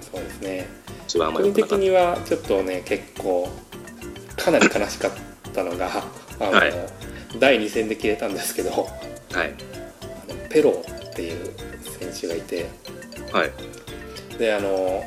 [0.00, 0.68] そうですね。
[1.06, 3.48] 一番個人的にはちょっとね、結構、
[4.36, 5.12] かなり悲しかっ
[5.52, 6.02] たのが、
[6.40, 7.06] あの、はい
[7.38, 9.54] 第2戦で切れたんですけどはい
[10.28, 11.54] あのペロっていう
[11.98, 12.66] 選手がいて
[13.32, 13.50] はい。
[14.38, 15.02] であの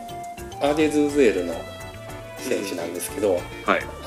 [0.61, 1.53] アーデズーズエルの
[2.37, 3.41] 選手なんですけど、はい。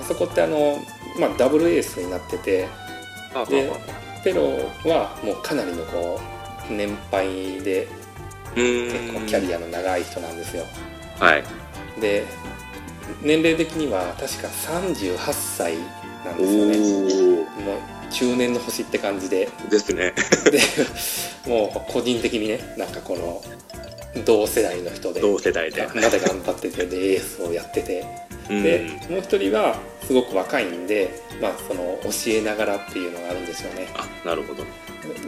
[0.00, 0.78] あそこってあの、
[1.18, 2.68] まあ、ダブルエースになってて
[3.34, 3.70] あで
[4.24, 4.42] ペロ
[4.90, 6.20] はもうかなりのこ
[6.70, 7.88] う年配で
[8.54, 9.14] 結ん。
[9.20, 10.64] 構キャリアの長い人なんですよ。
[11.18, 11.44] はい。
[12.00, 12.24] で
[13.22, 15.76] 年齢的には確か38歳
[16.24, 17.46] なんおですよね。
[17.58, 17.78] おもう
[18.10, 19.48] 中年の星って感じで。
[19.70, 20.12] ですね。
[20.50, 20.60] で
[21.50, 23.42] もう個人的にねなんかこの
[24.24, 25.20] 同世代の人で。
[25.20, 25.86] 同世代で。
[25.94, 28.04] まだ頑張っててでエースをやってて。
[28.50, 28.62] うん。
[28.62, 33.88] でもう一人はすごく若いんで、まあ、その教えながらっていうのがあるんですよね。
[33.94, 34.64] あなるほど。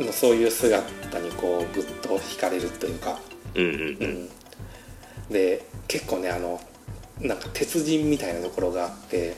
[0.03, 3.19] もうそういう姿にこうグッと惹かれるというか、
[3.55, 3.85] うんうんううん
[4.25, 4.29] ん、
[5.31, 6.61] で結構ねあの
[7.21, 9.35] なんか鉄人みたいなところがあって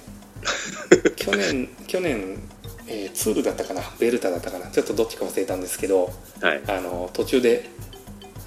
[1.16, 2.38] 去年去年、
[2.86, 3.82] えーツールだったかな？
[3.98, 4.70] ベルタだったかな？
[4.70, 6.62] ちょっとどっちか忘れたんですけどはい。
[6.66, 7.68] あの途中で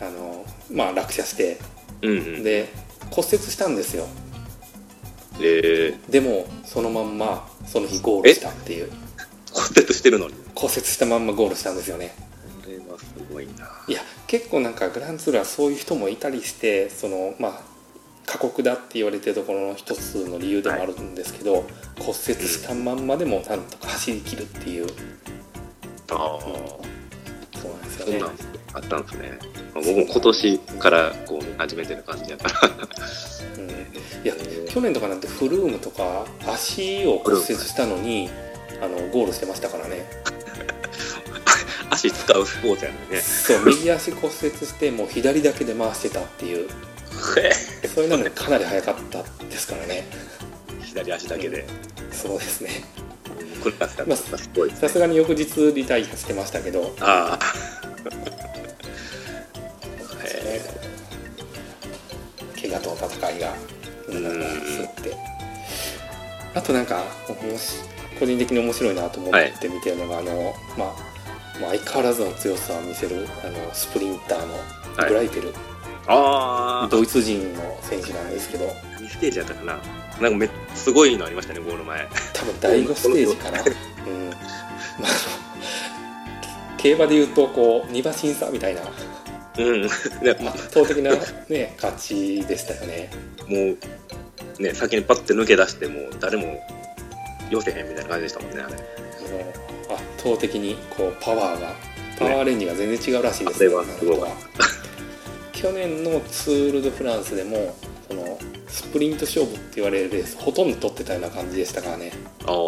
[0.02, 0.39] あの、
[0.72, 1.60] まあ、落車して。
[2.02, 2.44] うんうん。
[2.44, 2.70] で
[3.12, 4.08] 骨折したんですよ。
[5.42, 5.96] え。
[6.08, 8.92] ー、でもそのまんまその日ゴールしたっていう。
[9.52, 10.36] 骨折してるのに？
[10.56, 12.14] 骨折したまんまゴールしたんですよね。
[12.64, 13.70] これはすごいな。
[13.88, 17.62] いや結構なんかグランツールはそういう人もいたりしてそのまあ
[18.28, 21.66] 過酷だって言われてるところの一つの理由でもあるんですけど、
[21.98, 24.88] 骨折したまんまでもなんとか走り切るっていう、
[26.12, 26.79] ああ
[27.62, 28.24] そうなんですよね。
[28.74, 29.40] あったんですね。
[29.74, 32.70] まあ僕も今年からこう見始めてる感じやから。
[33.58, 34.34] うん、いや
[34.70, 38.30] 去年とかなんてフルームとか足を骨折したのに
[38.82, 40.06] あのゴールしてましたからね。
[41.92, 43.20] 足使うスポーツやね。
[43.20, 46.70] そう右足骨折してもう左だけで回してたっていう。
[47.94, 50.08] そういうのもかなり早かったですからね。
[50.84, 51.66] 左足だけで。
[52.12, 52.84] そうですね
[53.64, 54.30] これがすまあす
[54.76, 56.94] さすがに翌日リタイアしてましたけど。
[57.00, 57.42] ああ。
[60.24, 60.62] へ
[62.62, 63.54] 怪我と戦いが
[64.08, 65.16] うんって。
[66.56, 67.04] あとなんか
[68.20, 70.94] 個人的に面白いなと思って見てるのが、あのまあ
[71.62, 74.54] まあ相変わらずの強さを見せるあのスプリンターの
[74.98, 75.10] はい。
[75.10, 75.54] ブライペル、
[76.08, 78.66] ああドイツ人の選手なんですけど。
[79.00, 79.80] 何ステージやったかな
[80.22, 82.08] なんかめすごいのありましたねゴール前。
[82.34, 84.30] 多分第5ステージかな、 うん。
[84.30, 84.38] まあ、
[84.98, 85.14] あ
[86.72, 88.82] の競馬でいうとこう2馬審査みたいな。
[89.58, 89.82] うん。
[89.84, 91.12] ね圧倒的な、
[91.48, 93.10] ね、勝ちでしたよね。
[93.48, 93.76] も
[94.60, 96.62] うね先にパッて抜け出してもう誰も
[97.50, 98.76] 寄せへんみたいな感じでしたもんねあれ。
[98.76, 99.54] も
[99.90, 101.74] う圧倒的にこうパワーが
[102.20, 104.38] パワーレンジが全然違うらしいですあれはすごいあの人は
[105.54, 107.76] 去年のツール・ド・フランスでも
[108.70, 112.12] スプリント勝負って言われるレースほとんど取ってたような感じでしたからね、
[112.46, 112.60] ああうん、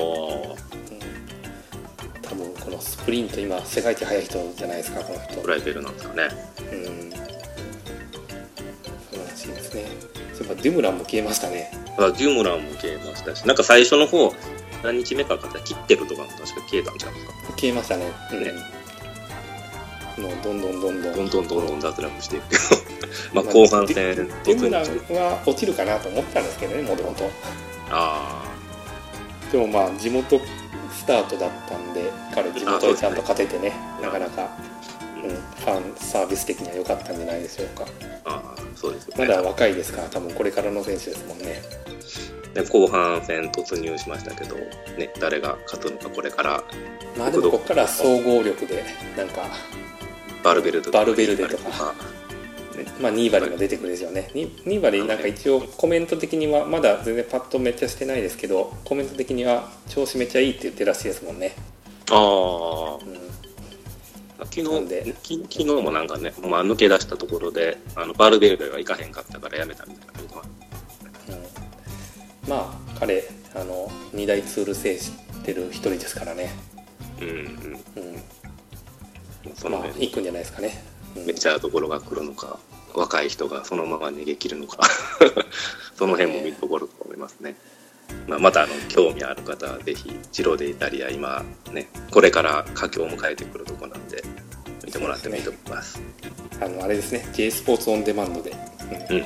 [2.22, 5.42] 多分このスプリント今世界一速い人じゃないですかこの人。
[5.42, 6.24] ブライベルなんですかね。
[6.72, 7.12] うん。
[7.12, 7.18] 素
[9.12, 9.86] 晴らしいですね。
[10.34, 11.72] そういえばデュムランも消えましたね。
[11.98, 14.34] あデュモランも消えましたしなんか最初の方
[14.84, 17.34] 何日目かかったら切ってるとかも確か消えたんちゃうんですか？
[17.58, 18.12] 消えましたね。
[18.32, 18.44] うん。
[18.44, 18.54] ね
[20.22, 21.16] もうどんどんどんどん。
[21.16, 22.92] どんどんどんどん脱落していく。
[23.34, 27.30] まあ後半戦デ突ュムラン入は落ちるかなと思ったんですけどねもともと
[27.90, 28.44] あ
[29.52, 30.40] でもまあ地元
[30.92, 34.58] スタートだったんで彼地元でちゃんと勝ててねなかなか、あ、
[35.24, 37.86] うん、ファンサービス的には良かったんじゃないでしょうか。
[38.26, 41.62] ああそうですよまねだ若いですから多分これからの選手ですもんね。
[42.54, 44.56] で後半戦突入しましたけど、
[44.98, 46.64] ね、誰が勝つのかこれから。
[47.18, 48.84] まあでもここから総合力で
[49.18, 49.44] なんか
[50.44, 51.94] バルベルデバルベルデとか。
[53.00, 61.54] まあ、ニーバリも出てくるでしょうねニニーバリなんか一応コメント的にはまだ全然パッとめっちゃしてないですけどコメント的には調子めっちゃいいって言ってるらしいですもんね、
[62.10, 63.32] ああうん、
[64.46, 70.26] 昨日き昨日もなんかね、まあ、抜け出したところであのバルベルデが行かへんかったからやめたみたい
[71.30, 72.50] なうん。
[72.50, 73.24] まあ彼
[73.56, 75.12] あの二大ツール制し
[75.44, 76.52] てる一人ですからね、
[77.22, 77.36] うんうん。
[77.36, 77.38] う
[78.18, 78.22] ん、
[79.56, 80.84] その辺、まあ行くんじゃないですかね、
[81.16, 81.26] うん。
[81.26, 82.60] めっちゃところが来るのか
[82.94, 84.80] 若い人がそのまま逃げ切るのか。
[85.96, 87.56] その辺も見どころと思いますね、
[88.28, 94.24] まあ、またあの興味ある方はぜひジロデイタリア今ねこれから佳境を迎えてくるとこなんで
[94.84, 96.02] 見てもらってもいいと思います。
[96.60, 97.28] あのあれですね。
[97.34, 98.56] J スポーツオンデマンドで、
[99.10, 99.18] うん。
[99.18, 99.26] うん。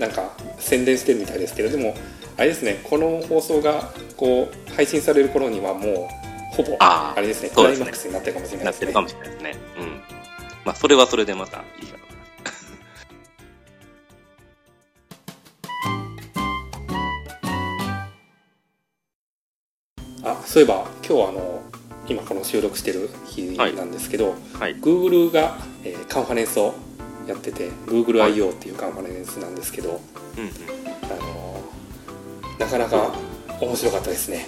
[0.00, 1.94] なんか宣伝してるみたいですけどでも
[2.36, 2.80] あれですね。
[2.84, 6.25] この放送がこう配信される頃にはもう
[6.56, 6.76] ほぼ。
[6.80, 7.50] あーあれですね。
[7.50, 8.86] クライマックスになってるかもしれないですね。
[8.86, 9.56] なってるかもしれないですね。
[9.78, 10.00] うん。
[10.64, 12.02] まあそれはそれでまたいいかな。
[20.30, 21.62] あそういえば今日あの
[22.08, 24.76] 今この収録してる日なんですけど、はい。
[24.76, 26.74] Google が、えーカンファレンスを
[27.28, 30.00] やってて GoogleIO っていうカンファレンスなんですけど、
[30.36, 30.50] うんうん。
[31.04, 31.60] あの
[32.58, 33.12] なかなか
[33.60, 34.46] 面白かったですね。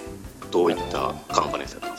[0.51, 1.98] どういったカンファレンスだったんです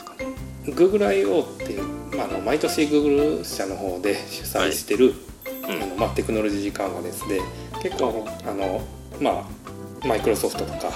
[0.65, 1.83] GoogleIO っていう、
[2.15, 5.13] まあ、あの毎年 Google 社の方で主催してる、
[5.63, 7.41] あのまあ、テクノロジーカンファレンスで
[7.81, 8.81] 結構あの
[9.19, 9.47] ま
[10.03, 10.91] あマイクロソフトとか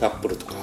[0.00, 0.54] アップルとか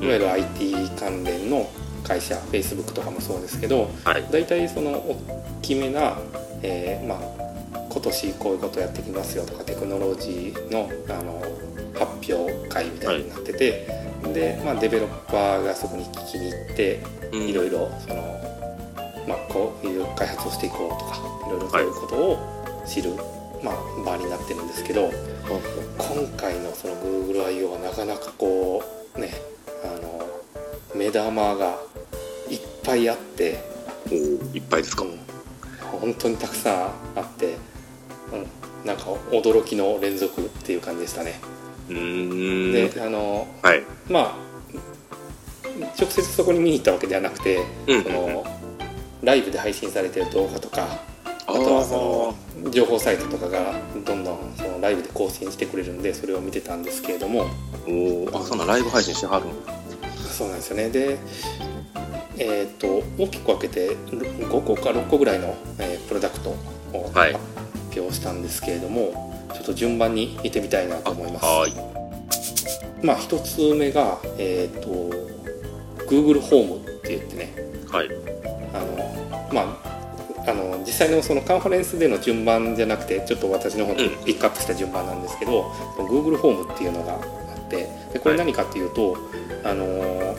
[0.00, 1.68] いわゆる IT 関連の
[2.04, 4.24] 会社 Facebook とかもそうですけどはい。
[4.30, 6.16] 大体その大きめな、
[6.62, 11.42] えーまあ、今年こういうことやってきますよとかテクノロジーのあの
[11.98, 13.88] 発表会みたいになってて、
[14.32, 17.00] で、まあ、デベロッパーがそこに聞きに行って
[17.32, 17.48] うん。
[17.48, 18.22] いろいろその、
[19.26, 23.10] まあ、こういう開発をしていこうとかいろいろそういうことを知る、
[23.62, 25.10] まあ、場になってるんですけど
[25.98, 28.82] 今回のその GoogleIO はなかなかこ
[29.16, 29.30] うね
[29.84, 30.26] あの
[30.94, 31.76] 目玉が
[32.50, 33.58] いっぱいあって、
[34.54, 35.04] いっぱいですか。
[35.04, 35.18] うん。
[36.00, 36.74] 本当にたくさん
[37.18, 37.56] あって、
[38.32, 41.40] うん、なんか驚きの連続っていう感じでしたね。
[41.88, 43.82] であのはい。
[44.10, 44.36] まあ
[45.98, 48.02] 直接そこに見に行ったわけではなくて、うん。
[48.02, 48.44] その
[49.22, 50.86] ライブで配信されてる動画とか
[51.46, 52.34] ああとはそ
[52.64, 53.74] の情報サイトとかが
[54.04, 57.46] どんどんそのライブで更新してくれるんでそれを見てたんですけれども。
[57.86, 58.36] おー。
[58.36, 59.50] あそんなライブ配信してはるん
[60.16, 60.90] そうなんですよね。
[60.90, 61.18] で
[62.38, 66.50] えっ、と大きく分けて5個か6個ぐらいの、えープロダクト
[66.92, 67.32] をはい。
[67.32, 71.44] 発表したんですけれども、ちょっと順番に見てみたいなと思います。
[71.46, 71.72] はい。
[73.02, 74.88] まあ一つ目がえっ、と
[76.06, 77.54] Google ホームって言ってね。
[77.90, 78.10] はい。
[78.74, 89.16] あのまああの実際のそのカンファレンスでの順番じゃなくてちょっと私の方にピックアップした順番なんですけど、Google ホームっていうのがあってでこれ何かっていうと、
[89.64, 90.36] あの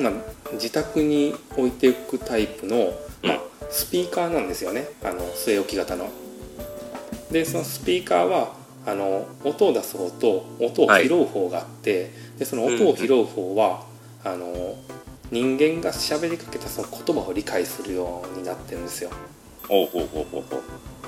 [0.00, 0.12] まあ、
[0.52, 2.92] 自宅に置いていくタイプの、
[3.22, 3.40] まあ、
[3.70, 4.88] スピーカーなんですよね。
[5.02, 6.08] あの据え置き型の。
[7.36, 8.54] でそのスピーカーは
[8.86, 13.84] あの音を出す方と音を拾う方があって、でその音を拾う方は、
[14.24, 14.74] あの
[15.30, 19.10] 人間が喋りかけたその言葉を理解するようになってるんですよ。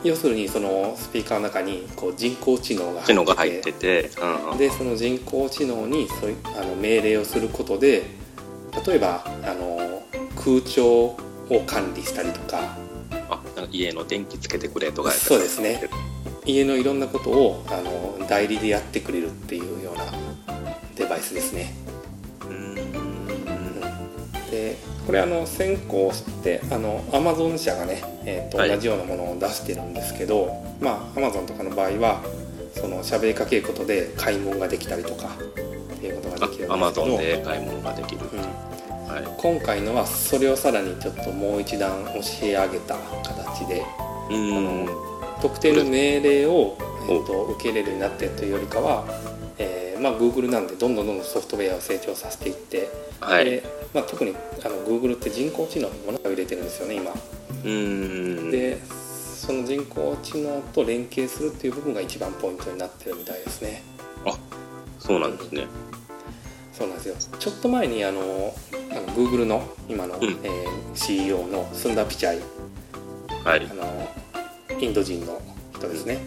[0.05, 4.11] 要するにそのスピーカーの中にこう人工知能が入入ってって
[4.59, 8.05] でその人工知能にそういうあの命令をすることで
[8.87, 10.03] 例えばあの
[10.37, 11.17] 空調を
[11.67, 12.77] 管理したりとか
[13.59, 15.89] あなんか家の電気つけてくれとかそうですね。
[16.45, 17.81] 家のいろんなことをあ
[18.21, 20.05] の代理でやってくれるっていうような
[20.97, 21.75] デバイスですね。
[22.43, 24.51] うーん。
[24.51, 28.71] でこれあの先行してあのアマゾン社がね、えーとはい。
[28.71, 32.23] 同じようなものを出してるんですけどまあアマゾンとかの場合は
[32.75, 35.29] その喋りかけることで買い物ができたりとか
[35.95, 36.75] っていうことができるんですけど。
[36.75, 38.78] アマゾンで買い物ができるうん
[39.09, 39.25] はい。
[39.39, 43.83] 今回のはそれをさらにちょっともう一段教え上げた形で
[44.31, 44.89] うーん
[45.41, 46.77] 特定の命令を、
[47.09, 49.05] えおー、と受け入れるようになってというよりかは、
[49.59, 52.91] えーまあ、Google なんでどんどんどんどんソフトウェアを成長させていって、
[53.21, 53.45] はい。
[53.45, 53.63] で
[53.95, 57.11] まあ、特にあの Google って人工知能のものを入れてるんですよね今。
[57.13, 58.51] うーん。
[58.51, 63.83] でその人工知能と連携するっていう部分が一番ポイントになってるみたいですね。
[64.99, 65.67] そうなんですね
[66.79, 67.17] そうなんですよ。
[67.41, 70.23] ちょっと前にあのあの Google の今の、うん。
[70.45, 72.43] えー CEO のスンダー・ピチャイ。
[73.45, 73.69] はい。
[73.71, 74.09] あの
[74.81, 75.41] インド人の
[75.75, 76.19] 人ですね。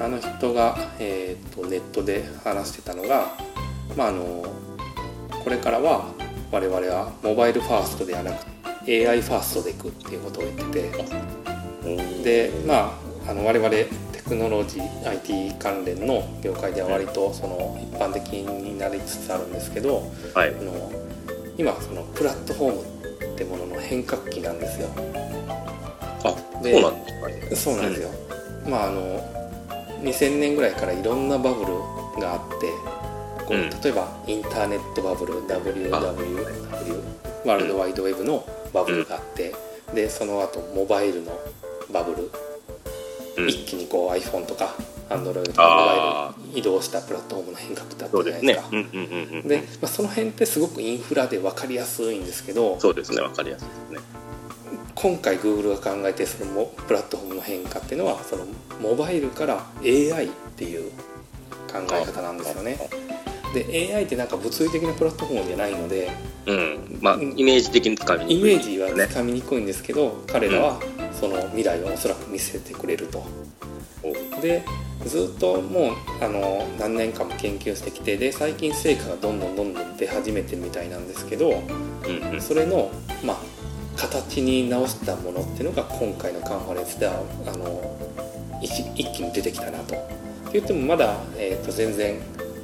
[0.00, 3.36] あの人が、えー、とネットで話してたのが、
[3.96, 4.44] まあ、あの
[5.42, 6.12] これからは
[6.52, 8.44] 我々はモバイルファーストではなく
[8.86, 11.36] AI ファーストでいくっていうことを言ってて。
[12.22, 12.92] でま
[13.26, 13.88] ああの我々テ
[14.28, 20.02] クノロジー IT 関連の業界では割とその一般的になりつつあるんですけど
[20.34, 20.48] はい。
[20.48, 20.92] あの
[21.56, 22.82] 今そのプラットフォーム
[23.34, 24.88] ってものの変革期なんですよ。
[26.24, 27.56] あでそうなんですかね。
[27.56, 28.10] そうなんですよ、
[28.68, 29.00] まああの
[30.02, 31.72] 2000年ぐらいからいろんなバブル
[32.20, 32.66] があって
[33.46, 33.70] こううん。
[33.70, 35.90] 例えばインターネットバブル WWW
[37.46, 39.54] ワールドワイドウェブのバブルがあって、
[39.94, 41.32] でその後モバイルの
[41.92, 42.30] バブル、うん
[43.36, 44.74] 一気にこう iPhone とか
[45.08, 48.70] Android とかあモバイルに移動したプラットフォームの変革だったじゃないですか。
[49.48, 53.98] で、まあ、その辺ってすごくインフラで分かりやすいんですけどそうですねわかりやすいですね。
[54.94, 58.46] 今回 Google が考えてそのモプラットフォームの変化っていうのはその
[58.80, 60.90] モバイルから AI っていう
[61.70, 62.78] 考え方なんですよね
[63.64, 66.10] で AI ってなんか物理的なプラットフォームじゃないので
[66.46, 66.98] うん。
[67.00, 68.54] まあイメージ的につかみにイくい。
[68.54, 70.80] メージはつかみにくいんですけど、彼らは
[71.12, 73.24] その未来をおそらく見せてくれると。
[74.40, 74.62] で
[75.04, 81.52] ずっともうあの何年間も研究してきてで最近成果がどんどんどんどん出始めてるみたいなんですけどう
[82.12, 82.40] んうん。
[82.40, 82.90] それの
[83.24, 83.36] まあ
[83.96, 87.14] 形に直したものっていうのが今回のカンファレンスでは
[87.46, 87.98] あの
[88.62, 89.96] 一一気に出てきたなと。
[89.96, 89.98] っ
[90.48, 92.20] て言ってもまだ、えー、と全然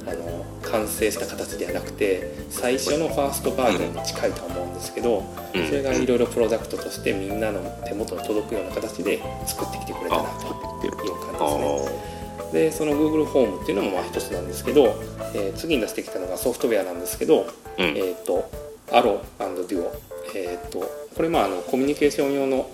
[0.07, 5.23] あの完成した形ではなくて最初のファーストバージョンに近いとは思うんですけど
[5.53, 5.67] うん。
[5.67, 12.13] それがいろいろプロダクトとしてみんなの手元に届くような形で作ってきてくれたなという感じあですね。
[12.53, 14.95] でその Google ホームっていうのもまあ一つなんですけど、
[15.33, 17.97] えー次に出してきたのがソフトウェアなんですけど、ーうん。
[17.97, 18.49] えっ、と
[18.87, 19.89] Allo Duo、
[20.35, 20.79] えっ、と
[21.15, 22.69] これまああのコミュニケーション用の、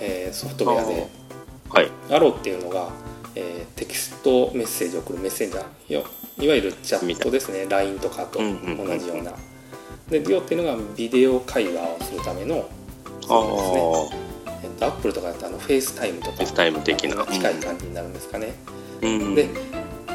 [0.00, 1.08] えーソフトウェアで
[1.68, 1.90] はい。
[2.08, 2.90] Arrow っていうのが、
[3.34, 6.04] えーテキストメッセージを送るメッセンジャーよ
[6.38, 7.66] いわゆるチャットですね。
[7.68, 9.32] LINE とかと同じような。
[10.08, 12.68] で Duo っていうのがビデオ会話をするための
[13.22, 14.20] あそうですね。
[14.46, 17.24] あえっと、Apple とかだとあの FaceTime とか FaceTime 的な。
[17.26, 18.54] 近い感じになるんですかね、
[19.02, 19.48] うんで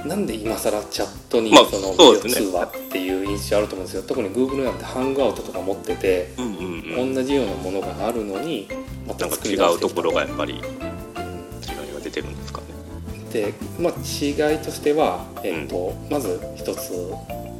[0.06, 4.04] なんで今更チャットにまあそのビデオ通話っていう印象あると思うんですよ。
[4.04, 8.70] 特に Google なんてハングアウトとか持ってて同じようなものがあるのに
[9.06, 10.62] またなんか違作り直してきたうところがやっぱり
[13.32, 16.90] で、まあ、違いとしては、えっとまず一つ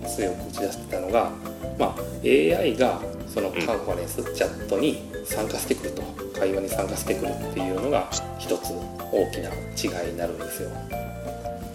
[0.08, 1.32] 強く打ち出してたのが、
[1.78, 6.20] まあ、AI がそのカンファレンス、チャットに参加してくると。
[6.40, 8.72] 会話に参加してくるっていうのが一つ
[9.12, 10.70] 大きな違いになるんですよ。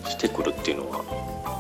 [0.09, 1.05] してくるっていうのは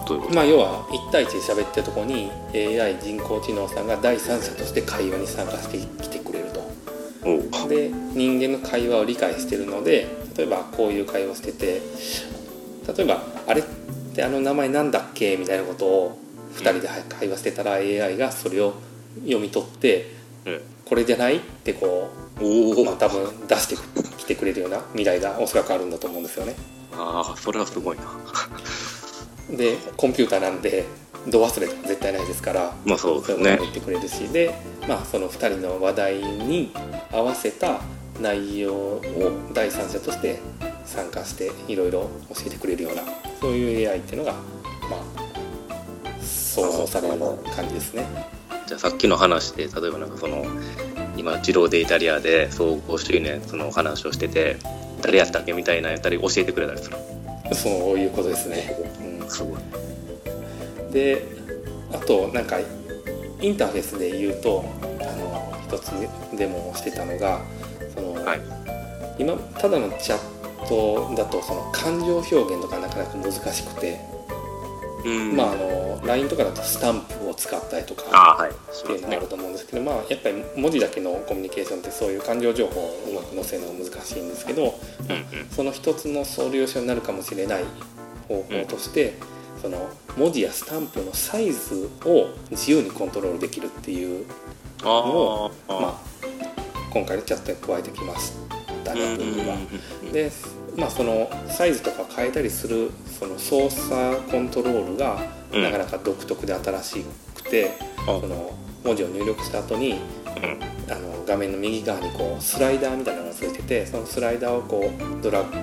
[0.08, 0.34] どういうこと？
[0.34, 7.68] まあ、要は1対1で喋ってるとこに AI 人工知能さんが第三者として会話に参加してきてくれると。
[7.68, 10.06] で人間の会話を理解してるので
[10.36, 11.80] 例えばこういう会話をしてて
[12.96, 13.64] 例えば「あれっ
[14.14, 16.18] てあの名前なんだっけ?」みたいなことを
[16.56, 18.74] 2人で会話してたら AI がそれを
[19.22, 20.12] 読み取って
[20.46, 22.08] うん「これじゃない?」ってこ
[22.40, 23.76] おう、まあ、お多分出して
[24.18, 26.54] きてくれるような未来がおそらくあるんだと思うんですよね。
[26.96, 28.04] ああそれはすごいな
[29.50, 30.84] でコンピューターなんで
[31.28, 34.54] 度忘れとか絶対ないですからまあそうですそういうのねも言ってくれるしで、
[34.86, 36.70] まあ、その2人の話題に
[37.12, 37.80] 合わせた
[38.20, 39.00] 内容を
[39.52, 40.40] 第三者として
[40.84, 43.02] 参加していろいろ教えてくれるような
[43.40, 44.38] そういう AI っていうのが、ま
[44.96, 47.18] あ、想像される
[47.54, 48.06] 感じですね。
[48.66, 50.46] じゃあさっきの話で例えばなんかその
[51.16, 54.56] 今ジローデイタリアで総合周年その話をしてて
[55.02, 56.96] 誰やったっけみたいなやったり教えてくれたりする？
[57.54, 58.76] そういうことですね。
[59.20, 59.58] うんすごい
[60.92, 61.22] で
[61.92, 62.58] あとなんか
[63.40, 64.64] インターフェースで言うと
[65.00, 65.90] あの一つ
[66.36, 67.40] デモをしてたのが
[68.24, 68.40] はい。
[69.18, 74.00] 今ただのチャットだとその感情表現とかなかなか難しくて、
[75.04, 75.36] うん。
[75.36, 78.02] まああの LINE とかだとスタンプを使ったりとか
[78.50, 85.48] っていうのがあると思うんですけど、まあ、やっぱり文字だけのコミュニケーションってそういう感情情報をうまく載せるのが難しいんですけどうんうん。
[85.50, 87.64] その一つのソリューションになるかもしれない
[88.28, 89.14] 方法として、
[89.60, 94.26] その文字やスタンプのサイズを自由にコントロールできるっていう
[94.82, 95.94] あのあまあ、
[96.94, 98.32] 今回のチャットに加えてきまし
[98.84, 99.56] たうんうんね、Google は。
[100.04, 100.12] うん。
[100.12, 100.30] で、
[100.76, 105.18] まあ、そのサイズとか変えたりするその操作コントロールが
[105.52, 105.62] うん。
[105.62, 107.72] なかなか独特で新しくて、
[108.06, 108.06] あ。
[108.06, 110.92] その文字を入力した後にうん。
[110.92, 115.58] あの画面の右側にこうスライダーみたいなのがついててそのスライダーをこうドラッグ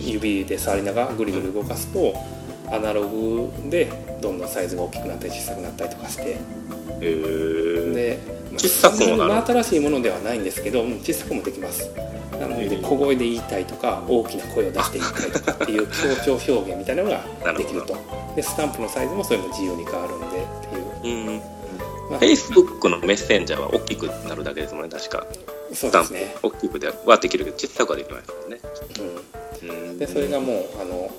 [0.00, 2.12] 指で触りながらぐりぐり動かすと
[2.70, 3.90] アナログで
[4.20, 6.36] どんどんサイズが大きくなったり小さくなったりとかしてへ
[7.00, 8.18] えで
[8.56, 9.32] 小さくもなる。
[9.34, 11.90] 真新しいものではないんですけどうん小さくもできます。
[12.32, 17.96] なので小声で言いたいとか大きな声を出して言いたいとかっていう強調表現みたいなのができると。
[18.36, 21.40] でスタンプのサイズもそれも自由に変わるんでっていう、うん
[22.10, 25.26] まあ Facebook のメッセンジャーは大きくなるだけですもんね確か
[25.74, 28.60] そうですね、大きくではできるけど小さくはできないですもんね。
[29.60, 29.98] うん、うん。
[29.98, 31.10] でそれがもうあの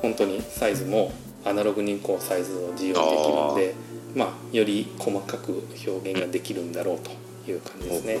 [0.00, 1.12] 本当にサイズも
[1.44, 3.74] アナログにこうサイズを自由にできるので
[4.14, 7.10] まあ、より細かく表現ができるんだろうと
[7.50, 8.18] いう感じですね。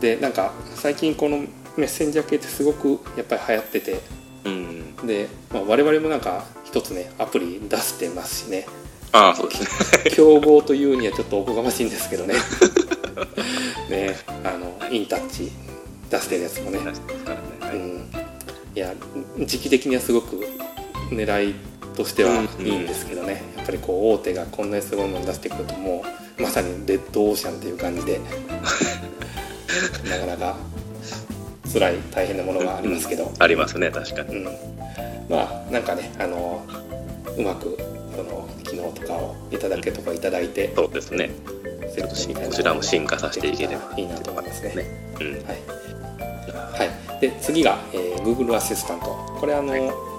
[0.00, 1.38] でなんか最近この
[1.76, 4.00] メッセンジャー系ってすごくやっぱり流行ってて
[4.44, 4.96] うん。
[5.06, 8.66] で、まあ、我々もなんか一つねアプリ出してますしね。
[9.12, 10.10] ああそうですね。
[10.16, 12.34] 競合というにはちょっとおこがましいんですけどね。
[13.90, 15.52] ねあのインタッチ
[16.08, 16.78] 出してるやつもね。
[16.78, 16.84] ね。
[16.86, 17.76] はい。
[17.76, 18.10] うん、
[18.74, 18.94] いや
[19.40, 20.46] 時期的にはすごく
[21.10, 21.54] 狙い
[21.96, 26.04] としてはいいんですけどね、やっぱりこう大手がこんなにすごいもの出してくるとも
[26.38, 28.20] うまさにレッドオーシャンっていう感じで
[30.08, 30.56] なかなか
[31.72, 34.36] 辛い大変なものがありますけど、ありますね確かに。
[34.36, 34.44] うん、
[35.28, 36.66] まあなんかねあの
[37.36, 37.76] うまく
[38.16, 41.30] その機能とかをいただけとかいただいてそうですね。
[41.94, 44.86] セットみたいなこちらも進化させていければいいなと思いますね。
[45.20, 45.32] うん。
[45.32, 45.44] はい。
[46.78, 46.84] は
[47.18, 49.06] い、で次が、えー Google アシスタント
[49.38, 50.09] これあの、えー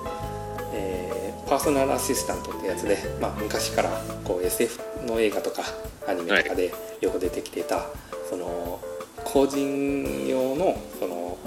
[1.52, 3.90] パーソナルアシスタントってやつで、まあ、昔から
[4.24, 5.64] こう SF の映画とか
[6.08, 7.88] アニメとかでよく出てきてた、
[8.30, 8.80] その
[9.26, 11.38] 個人用のその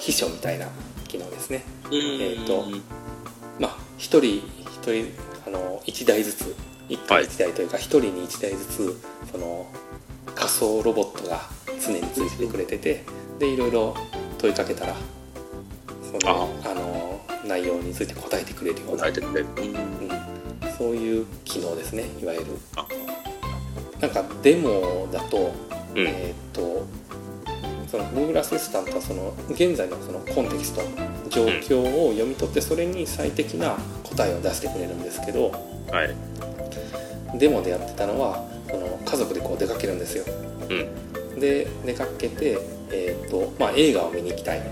[0.00, 0.66] 秘書みたいな
[1.06, 1.62] 機能ですね。
[1.92, 2.64] えーと
[3.60, 5.12] まあ一人一人
[5.46, 6.56] あの1台ずつ
[6.88, 9.00] 1回1台というか一人に1台ずつ
[9.30, 9.68] その
[10.34, 11.40] 仮想ロボットが
[11.80, 13.04] 常についててくれてて
[13.38, 13.94] でいろいろ
[14.38, 14.96] 問いかけたら
[16.02, 17.01] そのあの
[17.44, 22.46] 内容について答えてくれるようなうん、そういう機能ですねいわゆる。
[22.76, 22.86] あ。
[24.00, 25.52] なんかデモだと,、
[25.94, 25.98] うん。
[25.98, 26.86] えーっと
[27.92, 30.80] その Google アシスタントはその現在のそのコンテキスト
[31.28, 35.50] 状況を読み取ってそれに最適な答えを出してくれるんですけど
[35.90, 37.38] はい。
[37.38, 40.24] デモでやってたのはその家族でこう出かけるんですよ。
[40.70, 41.40] うん。
[41.40, 42.58] で出かけて、
[42.90, 44.62] えーっとまあ、映画を見に行きたいっ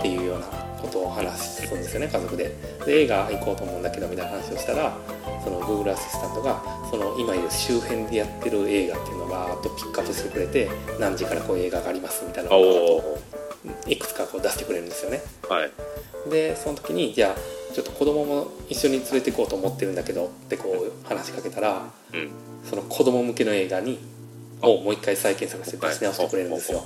[0.00, 0.46] ていうような
[0.86, 2.54] ことを話すんですよね家族で。
[2.86, 4.96] で映画行こうと思うんだけどみたいな話をしたら
[5.44, 10.68] その Google アシスタントがその今いる周辺でやってる映画っていうのをバーッとピックアップしてくれて
[10.98, 13.18] 何時からこういう映画がありますみたいなのを
[13.86, 15.22] いくつかこう出してくれるんですよね。
[15.48, 15.70] はい。
[16.30, 22.30] でその時にじゃあちょっと子供も一緒に連れて行こうと思ってるんだけどってこう話しかけたらうん。
[22.68, 24.00] その子供向けの映画に
[24.62, 26.82] をもう一回再検索して出し直してくれるんですよ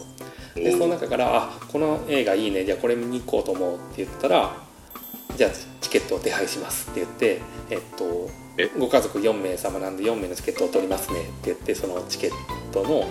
[0.55, 4.57] でその中から「あこの映画いいねじゃあこれ見に行こうと思う」って言ったら
[5.37, 7.41] 「じゃあチケットを手配します」って言って
[7.71, 8.69] えっとえ？
[8.79, 12.33] ご家族4名様なんで4名のチケットを取りますねって言ってそのチケッ
[12.73, 13.07] トの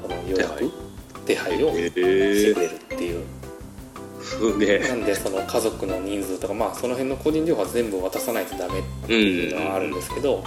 [0.00, 0.70] その予約
[1.26, 3.24] 手配をしてえくー、れるっていう。
[4.22, 4.78] すげえ。
[4.80, 10.42] なんでその家族の人数とかまあその辺の個人情報は全部渡さないとダメっていうのはあるんですけど、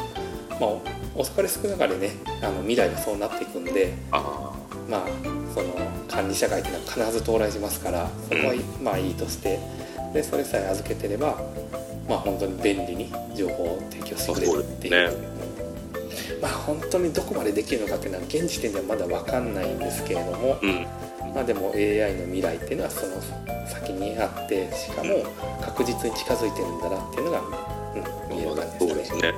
[0.59, 0.69] まあ
[1.15, 2.11] 遅かれ少なかれね
[2.41, 4.50] あの未来はそうなっていくんであ
[4.91, 5.07] まあ
[5.53, 5.73] その
[6.09, 9.57] 管理社会っていうのは必ず到来しますからそこは、まあいいとして
[10.13, 11.41] でそれさえ預けてれば
[12.09, 15.31] まあ本当に便利に情報を提供してくれるっていう。
[16.41, 20.87] まあ本当にどこまでできるのかっていうのは現時点ではまだ分かんないんですけれども、あうん。
[21.35, 23.21] まあでも AI の未来っていうのはその
[23.67, 25.23] 先にあってしかも
[25.61, 27.41] 確実に近づいてるんだなっていうのが、
[28.29, 28.89] うん、見える感じですね。
[28.89, 29.33] そうですね。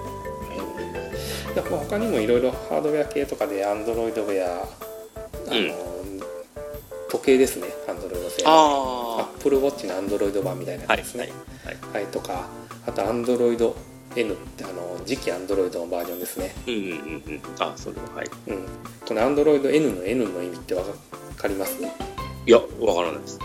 [1.56, 4.68] だから他にもいろいろハードウェア系とかで Android ウェア
[5.48, 5.94] あの、
[7.10, 11.30] 時計ですね Android 製のあ Apple Watch の Android 版みたいなやつですね、
[11.64, 12.12] はいはい。
[12.12, 12.48] とか
[12.88, 13.74] あと Android
[14.16, 16.96] N ってあの次期 Android のバージョンですね、うんうんうんう
[17.36, 17.41] ん。
[17.60, 18.28] あそれははい。
[18.48, 18.66] うん、
[19.08, 20.84] この Android N の N の意味ってわ
[21.38, 21.78] かります？
[21.82, 23.39] いやわからないです。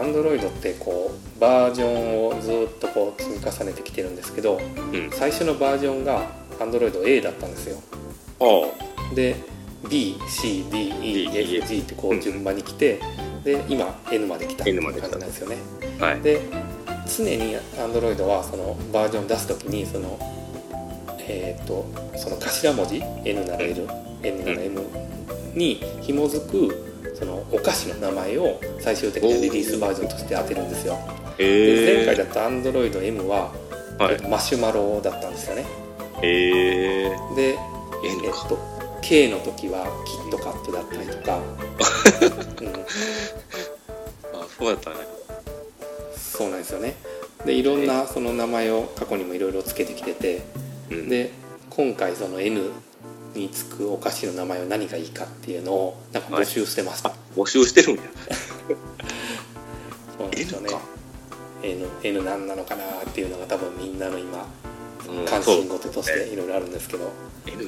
[0.00, 4.58] アンドロイドってこうバージョンをずっとこう積み重ねてきてるんですけど
[4.92, 5.10] うん。
[5.10, 6.30] 最初のバージョンが
[6.60, 7.82] アンドロイド A だったんですよ。
[8.40, 9.14] あ。
[9.14, 9.36] で
[9.84, 13.00] BCDEFG ってこう順番に来て、
[13.44, 15.56] で今 N まで来たって感じなんですよね。
[16.00, 16.20] あはい。
[16.20, 16.40] で
[17.06, 20.18] 常にアンドロイドはそのバージョン出す時にその
[21.20, 23.86] えっ、とその頭文字 N なら L、
[24.22, 24.80] N なら M
[25.54, 30.98] に紐づくそのお菓子の名前を最終的にはリリースバージョンとして当てるんですよ。
[31.36, 33.52] でえ前回だと Android M は、
[33.98, 34.28] はい。
[34.28, 35.64] マシュマロだったんですよね。
[36.22, 37.58] ええで、
[38.04, 38.42] N か。
[38.42, 41.42] えっと、K の時はキットカットだったりとか、うん、
[44.40, 44.96] あそうだったね。
[46.16, 46.94] そうなんですよね。
[47.44, 50.42] でいろんなその名前を過去にもいろいろつけてきてて
[50.90, 51.08] うん。
[51.08, 51.30] で
[51.70, 52.70] 今回その N
[53.34, 58.02] につくお菓子の名前は何がいいかっていうのをなんか募集してました、あ募集してるんや。
[60.18, 60.80] そうなんですよ N ねか。
[61.62, 64.69] N, N 何なのかなっていうのが多分みんなの今うん
[65.26, 67.12] 関心事としていろいろあるんですけど、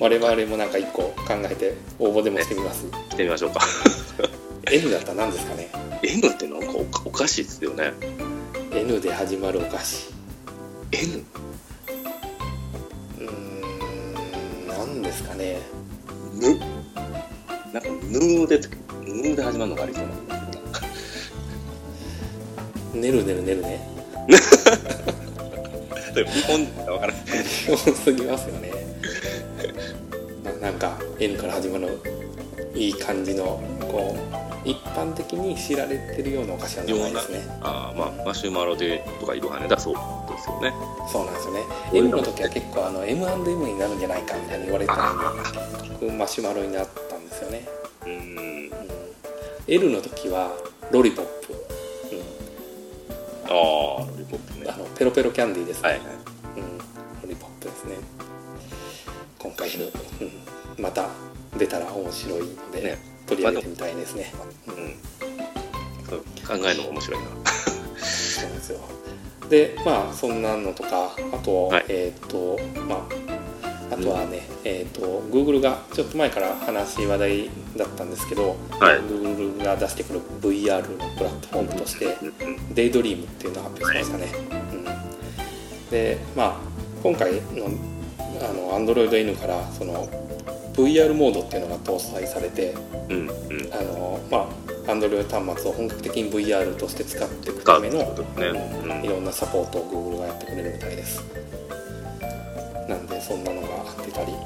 [0.00, 1.14] 我々もなんか一個考
[1.50, 3.60] えて応募でもしてみます、してみましょうか。
[4.70, 5.70] N だったら何ですかね。
[6.02, 6.68] N ってなんか
[7.04, 7.92] おかしいですよね。
[8.72, 10.12] N で始まるお菓子。
[10.92, 11.24] N
[13.18, 15.58] うーん何ですかね。
[16.34, 16.58] ぬ？
[17.72, 18.60] なんかぬで
[19.06, 20.36] ぬで始まるのがありそうなんだ
[22.92, 23.00] けど。
[23.00, 23.88] ねるねるねるね
[26.14, 27.22] でも日本人は分からない
[27.68, 28.70] 多すぎますよね。
[30.44, 32.00] ななんか N から始まる
[32.74, 34.16] いい感じのこ
[34.64, 37.40] う一般的に知られてるようなお菓子は名前ですね。
[37.62, 39.94] ああまあマシュマロでとかいろはねだそう
[40.30, 40.72] ですよね。
[41.10, 41.60] そうなんですよね。
[41.90, 45.40] 俺 M らの時は結構あの M&M になるんじゃないかみたいに言われてたのに
[45.88, 47.66] 結局マシュマロになったんですよね、
[48.02, 48.14] うーん。
[48.16, 48.70] うん。
[49.66, 50.52] L の時は
[50.90, 51.52] ロリポップ、
[52.12, 52.24] うん、ね
[53.46, 54.08] あの
[54.98, 55.98] ペロペロキャンディーですね、はい。
[55.98, 56.06] はい
[56.56, 57.96] うん、ロリポップですね。
[59.38, 61.08] 今回の、うん、また
[61.56, 63.12] 出たら面白いので、ね。
[63.26, 64.32] 取り上げてみたいですね、
[64.68, 64.74] うん。
[64.74, 64.92] うん
[66.46, 67.26] 考えるのが面白いな。
[67.96, 68.80] そうなんですよ。
[69.48, 71.86] でまあそんなのとかあと、はい。
[71.88, 78.98] えっ、とまああとはね、えっ、と Google がちょっと前から話話題だったんですけど、はい。
[79.00, 82.16] Google が出してくる VR のプラットフォームとして
[82.74, 84.71] デイドリームっていうのを発表しましたね、うん、
[85.92, 86.56] でまあ
[87.02, 87.66] 今回の
[88.40, 90.08] あの Android N からその
[90.72, 92.74] VR モードっていうのが搭載されて
[93.08, 93.28] うんうん。
[93.72, 98.06] あのまあ Android 端末を本格的に VR として使っていくためのね。
[98.84, 101.22] うんいろんなサポートを Google がやってくれるみたいです。
[102.88, 103.68] なんでそんなのが
[104.04, 104.44] 出たり、うん、あ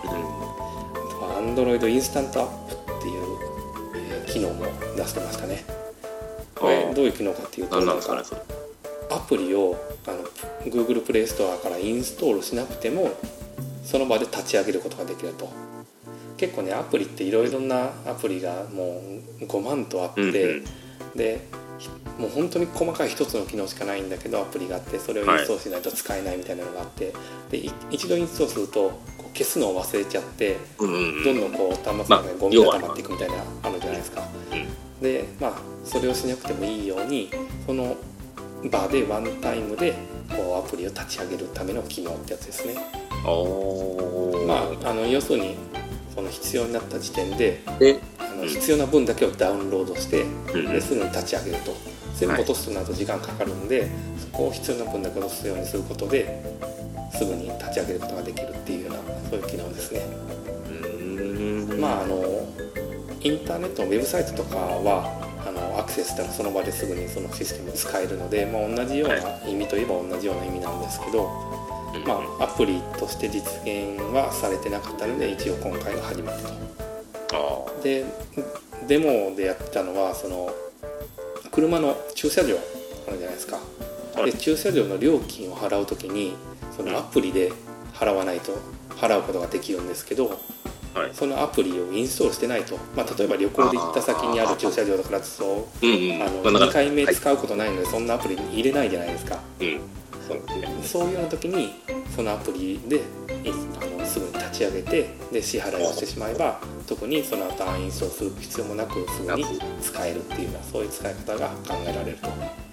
[0.00, 3.22] とは Android インスタントアップっていう、
[3.96, 4.66] えー機能も
[4.96, 5.64] 出してましたね。
[6.54, 8.14] これどういう機能かっていうと何なんですか
[9.10, 9.76] アプリを
[10.06, 10.24] あの
[10.64, 13.10] Google プレイストアからインストールしなくても
[13.84, 15.48] その場で立ち上げることができると。
[16.36, 19.00] 結構ねアプリっていろいろなアプリがも
[19.40, 20.64] う5万とあって、うんうん。
[21.16, 21.40] で
[21.78, 21.88] ひ
[22.18, 27.12] もう本当に細かい一つの機能しかないんだけどアプリがあってそれをインストールしないと使えないみたいなのがあって、
[27.50, 34.22] でい一度インストールするとこう消すのを忘れちゃってうんうんどんどんこう端末の中にゴミが溜まっていくみたいなあるじゃないですか。
[35.00, 35.52] でまあ
[35.84, 37.30] それをしなくてもいいように
[37.66, 37.96] その
[38.70, 39.94] 場でワンタイムで
[40.28, 42.74] こうアプリを立ち上げるための機能ってやつですね。
[44.46, 45.56] まああの要するに
[46.14, 51.96] その必要になった時点でであのうん必要な分だけをダウンロードしてうんですぐに立ち上げると。
[52.16, 53.88] 全部落とすとなると時間かかるんで、
[54.18, 56.42] そこを必要な分だけ落とすようにすることで
[57.12, 58.98] すぐに立ち上げることができるっていうような
[59.28, 60.00] そういう機能ですね。
[60.70, 61.78] うん。
[61.78, 62.24] まああの
[63.20, 65.12] インターネットのウェブサイトとかは
[65.46, 71.28] あのアクセスしてもその場ですぐにそのシステム使えるので、まあ、同じような意味といえば同じような意味なんですけど、
[72.06, 76.42] まあ、アプリとして実現はされてなかったので一応今回が初めて
[77.28, 77.66] と。
[77.78, 78.04] あで
[78.88, 80.50] デモでやったのはその
[81.52, 82.56] 車の駐車場
[83.08, 83.58] あるじゃないですか、
[84.14, 84.32] はい。
[84.32, 86.34] で駐車場の料金を払う時に
[86.76, 87.52] そのアプリで
[87.94, 88.52] 払わないと
[88.90, 90.55] 払うことができるんですけどあ
[90.96, 91.10] はい。
[91.12, 96.22] そのアプリをインストールしてないと、まあ、例えば旅行で行った先にある駐車場だからそううんうん。
[96.22, 99.80] あの2まあだから回目はい使うことないのでそんなアプリに入れないじゃないですか、うん。
[100.26, 100.82] そうですね。
[100.82, 101.74] そういうような時に
[102.14, 103.02] そのアプリで
[103.78, 109.44] あのすぐに立ち上げてで支払いをしてしまえば特にその後アンインストールする必要もなくすぐに
[109.82, 112.38] 使えるっていうようなそういう使い方が考えられると、うんう。
[112.38, 112.65] んうんうんへこれ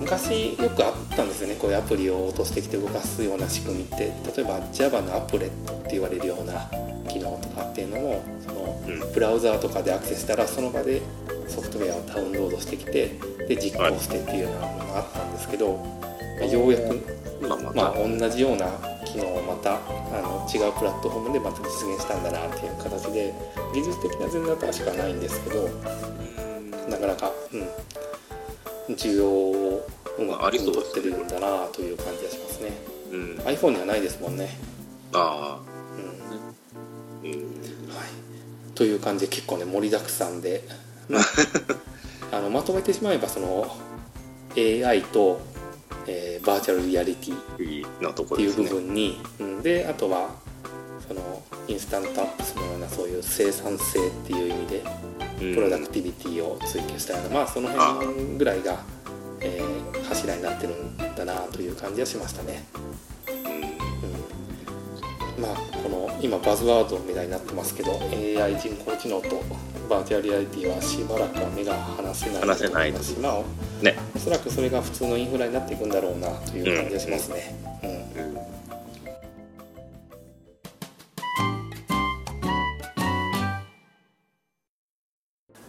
[0.00, 1.56] 昔よくあったんですよね。
[1.56, 4.12] こういうアプリを落としてきて動かすような仕組みって。
[4.36, 6.70] 例えば Java のアプレットって言われるような
[7.08, 9.12] 機能とかっていうのもそのうん。
[9.12, 11.02] ブラウザーとかでアクセスしたらその場で
[11.48, 13.18] ソフトウェアをダウンロードしてきて
[13.48, 15.76] で実行してっていうようなのがあったんですけど、
[16.38, 16.94] まあようやく、
[17.40, 18.66] まあままあ、た同じような
[19.04, 23.34] 機能をまたあの違うプラットフォームでまた実現したんだなっていう形で
[23.74, 25.68] 技術的には全然新しくはないんですけど
[26.88, 29.86] なかなか、うん、需要を
[30.18, 32.72] うまくりそうです取ってるんだなという感じがしますね。
[33.12, 34.50] うん、iPhone にはないですもんね。
[35.12, 35.60] あ
[35.96, 36.48] うん。
[36.48, 36.52] あ、
[37.22, 40.64] うん、はい、という感じで結構ね盛りだくさんで、
[41.08, 41.20] ま
[42.32, 43.66] ああのまとめてしまえばその
[44.56, 45.40] AI と、
[46.06, 50.30] えーバーチャルリアリティっていう部ですね分に、うん、であとは
[51.08, 54.82] その Instant Apps のようなそういう生産性っていう意味で
[55.40, 55.54] うん。
[55.54, 58.78] productivity を追求したような、まあその辺ぐらいが、
[59.40, 59.78] えー
[60.08, 62.64] 柱になってるんだなという感じはしましたね。
[65.36, 65.42] うん。
[65.42, 69.42] まあこの今バズワードみたいになってますけど AI 人工知能と
[69.88, 73.14] バーチャルリアリティはしばらくは目が離せないと思ます。
[73.14, 77.54] しまあね、おそらくそれが普通のインフラになっていくんだろうなという感じがしますね。
[77.82, 77.90] うん。
[77.90, 78.57] うん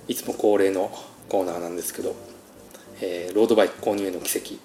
[0.10, 0.92] いつも恒例の
[1.30, 2.16] コーナーなんですけど、
[3.02, 4.56] えーロードバイク購入への奇跡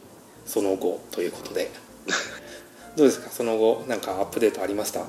[0.47, 1.71] その後ということで。
[2.97, 3.31] どうですか？
[3.31, 5.05] その後なんかアップデートありました？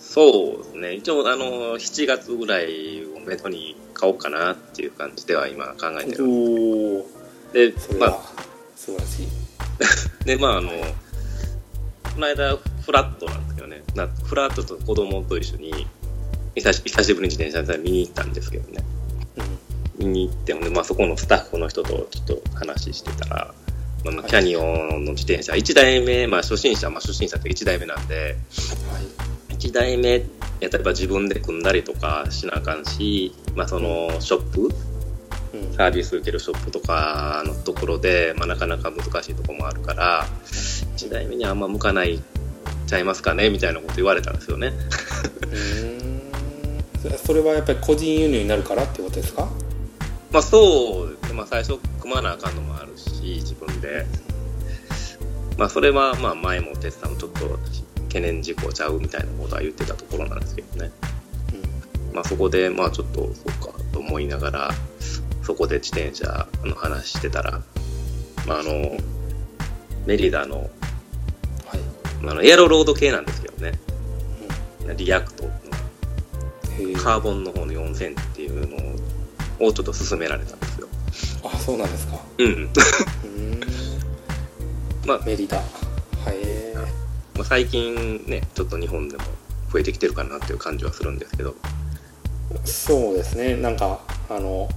[0.00, 0.94] そうですね。
[0.94, 6.30] 一応あの7月ぐらいをめどに買おうかなっていう感じでは今考えてるお
[7.00, 7.06] お
[7.52, 8.48] でそれはまあ。
[8.76, 9.26] 素晴らしい、
[10.24, 10.76] でまああのこ
[12.20, 13.82] の間フラットなんですけどね。
[13.96, 15.86] なフラットと子供と一緒に
[16.54, 18.82] 久し久しぶりに自転車で見に行ったんですけどね
[19.98, 23.54] 見に行ってほんで、まあ、そこのスタッフの人とちょっと話してたら、
[24.04, 29.54] まあまあ、キャニオンの自転車1台目、まあ、初心者、まあ、初心者って1台目なんではい。
[29.54, 30.24] 1台目
[30.60, 34.70] やったらば自分で組んだりとかしなあかんし、まあ、そのショップ
[35.54, 35.72] うん。
[35.74, 40.26] サービス受けるショップとかのところで、まあ、なかなか難しいところもあるから
[40.96, 42.22] 1台目にあんま向かない
[42.88, 44.72] ちゃいますかねみたいなこと言われたんですよね。
[47.02, 49.48] そそれはやっぱり個人輸入になるからってことですか？
[50.30, 54.04] まあそうまあ、最初組まなあかんのもあるし、自分で、
[55.56, 57.58] まあそれはまあ前も哲さんもちょっと
[58.08, 60.90] 懸念事項ちゃうみたいなことは言ってたところなんですけどね。
[62.12, 64.70] まあそこでまあちょっとそうかと思いながら、
[65.42, 67.62] そこで自転車の話してたら、
[68.46, 68.96] まああの、
[70.06, 70.68] Merida の、はい。
[72.22, 73.72] あのエアロロード系なんですけどね。
[74.96, 75.44] Reacto。
[75.44, 75.57] のへー
[76.96, 78.76] カーボンの方の4000っていうの
[79.66, 80.88] をちょっと勧められたんですよ。
[81.44, 82.18] あそうなんですか。
[82.38, 82.64] うん。
[82.64, 82.68] う
[85.06, 85.56] まあメリダ。
[85.58, 85.62] は
[86.32, 86.74] いえ。
[87.34, 89.22] まあ、最近ね、ちょっと日本でも
[89.72, 91.54] 増えてきてるかなっていう感じはするんですけど、
[92.64, 93.56] そうですね。
[93.56, 94.68] なんかあの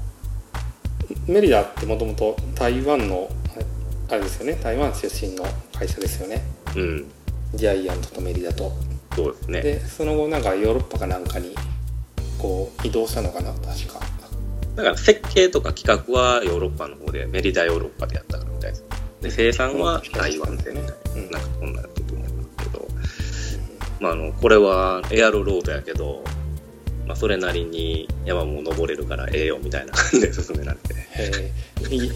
[1.28, 3.30] メリダってもともと台湾の
[4.10, 4.60] あれですよね。
[4.62, 6.42] 台湾出身の会社ですよね。
[6.76, 7.12] うん、
[7.54, 8.72] ジャイアントとメリダと。
[9.16, 9.62] そうですね。
[9.62, 11.56] でその後なんかヨーロッパかなんかに
[12.42, 14.00] こう移動したのかな確か。
[14.76, 18.86] だから設計とか企画はヨーロッパの方で、メリダヨーロッパでやったからみたいです。
[19.22, 21.32] で、生産は台湾でみたいな、うん。
[21.32, 22.88] なんかこんなんやったと思うんですけど、
[24.00, 26.24] まああの、これはエアロロードやけど、
[27.06, 31.52] まあそれなりに山も登れるからええよみたいな感じで進められて。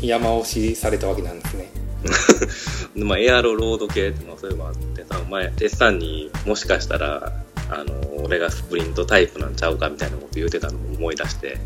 [0.01, 1.69] 山押しされたわけなんですね。
[2.95, 7.34] でまあ、エアロロード系っていうのはそういえばあってさ、前、テスさんにもしかしたら、
[7.70, 11.57] あの、俺がスプリントタイプなんちゃうかみたいなこと言うてたのを思い出して、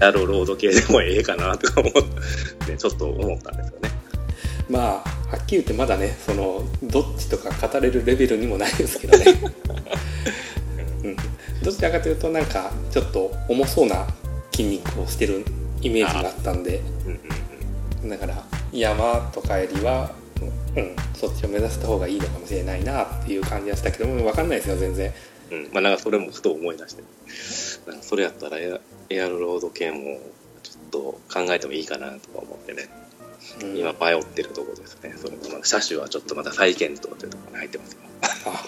[0.00, 1.92] エアロロード系でもええかなとか思っ
[2.66, 3.90] て、ちょっと思ったんですよね。
[4.68, 9.24] まあはっきり言ってまだねそのどっちとか語れるレベルにもないですけどね、
[11.04, 11.16] うん、
[11.62, 14.06] どちらかというとなんかちょっと重そうな
[14.52, 15.44] 筋肉をしてる
[15.82, 16.80] イメージがあったんで。
[17.06, 17.18] うんうん
[18.08, 18.34] だから
[18.72, 20.10] 山とかよりは、
[20.46, 25.12] うん、そっちを目指した方がいいのかもしれないなっていう感じはしたけども分かんないですよ全然
[25.50, 25.58] うん。
[25.58, 25.70] うん。
[25.72, 27.02] まあなんかそれもふと思い出して、
[27.90, 28.80] なんかそれやったらエア
[29.10, 30.18] エアロロード系も
[30.62, 30.98] ちょっと
[31.32, 32.88] 考えてもいいかなとか思ってね、
[33.62, 35.14] うん今迷ってるところですね。
[35.16, 37.98] それも車種はちょっとまだ再検討というところに入ってますよ。
[38.46, 38.64] あ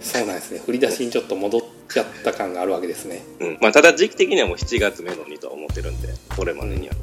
[0.00, 3.58] そうなんですね振り出しにちょっと戻っちゃった感があるわけですねうん。
[3.60, 6.94] まあただ時期的にはもう7月目のにとは思ってるんで、これまでには。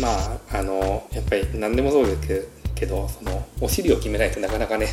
[0.00, 0.08] ま
[0.52, 4.88] ああのやっぱり何でもそうですけどけどそのお尻を決めないとなかなかね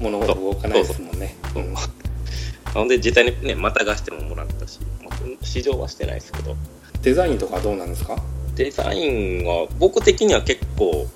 [0.00, 1.36] 物事動かないですもんね。
[1.52, 1.66] そうう。
[1.68, 1.74] ん。
[2.74, 6.56] ほんで実際にねまた貸してももらったし、まあ試乗はしてないですけど。
[7.02, 8.16] デザインとかどうなんですか？
[8.56, 11.06] デザインは僕的には結構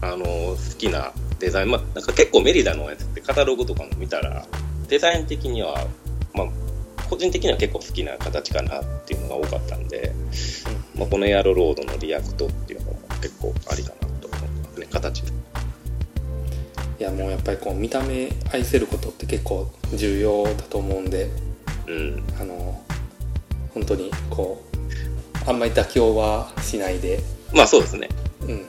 [0.00, 1.70] あの好きなデザイン。
[1.70, 4.46] まあなんか結構 Merida のやつってカタログとかも見たら
[4.88, 5.86] デザイン的には
[6.34, 6.48] まあ
[7.08, 10.12] 個人的には結構好きな形かなっていうのが多かったんで、
[10.96, 15.22] まあ、このエアロロードの Reacto っていうのも結構ありかなと思ってますね形
[16.98, 21.28] いやもうやっぱりこう見た目愛せることって結構重要だと思うんで
[21.86, 22.24] うん。
[22.40, 22.80] あの
[23.72, 24.62] 本当にこ
[25.46, 27.20] うあんまり妥協はしないで、
[27.52, 28.08] まあそうですね。
[28.42, 28.66] うん、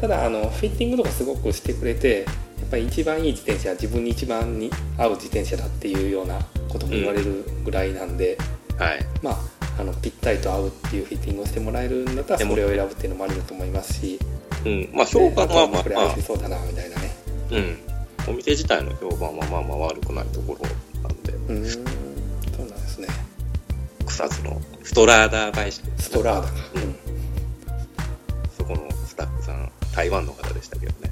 [0.00, 2.24] ただあのフィッティングとかすごくしてくれて
[2.60, 8.38] やっぱり一番いい自転車は自分に一番に合う自転車だっていうようなことも言われるぐらいなんで、
[8.78, 9.04] はい。
[9.22, 9.36] まあ
[9.78, 14.18] あのぴったりと合うっていうフィッティングをしてもらえるんだったらそれを選ぶっていうのもありだと思いますし。
[14.64, 14.88] うん。
[14.94, 16.14] まあ評判はまあこれまあ。
[16.14, 16.96] 合いそうだなみたいな。
[16.96, 17.03] ね
[17.54, 17.78] うん。
[18.26, 20.66] お店自体の評判はまあまあ悪くないところ
[21.02, 21.70] なんで、うーん。
[21.70, 23.08] そうなんですね。
[24.06, 26.96] 草津のストラーダーバイシクルストラーダか、うん。
[28.56, 31.10] そこのスタッフさん、台湾の方でしたけどね。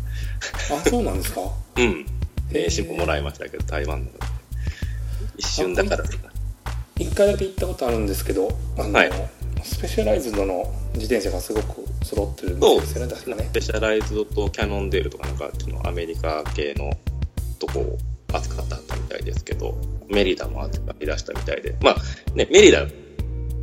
[0.71, 1.41] あそうなんですか？
[1.77, 2.07] うん。
[2.51, 4.25] 名刺ももらいましたけど、台湾の方で。
[5.39, 6.05] 一瞬だから、
[6.99, 9.11] 一回だけ行ったことあるんですけどあの、はい
[9.65, 16.93] スペシャライズドの自転車がすごく揃ってるんですよね確かねスペシャライズドとキャノンデールとかなんかちのアメリカ系の
[17.59, 17.99] とこを
[18.33, 19.77] 扱ったみたいですけど、
[20.09, 21.77] メリダも扱い出したみたいで。
[21.83, 21.97] まあ
[22.35, 22.87] ね、メリダ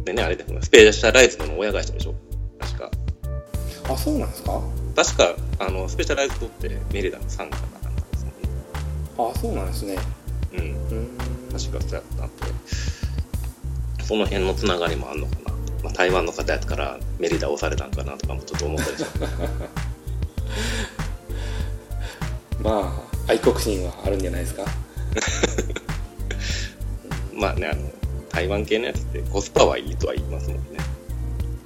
[0.06, 2.14] でね、あれですね、スペシャライズドの親会社でしょ
[2.60, 2.92] 確か。
[3.90, 4.62] あそうなんですか？
[4.96, 8.50] 確か、あの、スペシャライズドってメリダの傘下かなんかですもんね。
[9.18, 9.98] あそうなんですね
[10.54, 10.60] うん。
[10.60, 11.08] うーん
[11.52, 12.44] 確かそうやったんで、
[14.06, 15.49] その辺のつながりもあんのかな。
[15.84, 19.10] まあ、台湾の方やったからメリダ押されたんかなとかもちょっと思ったりして。
[22.62, 22.94] ま
[23.28, 24.66] あ愛国心はあるんじゃないですか？
[27.34, 27.90] まあね、あの、
[28.30, 30.64] 台湾系のやつってコスパはいいとは言いますもんね。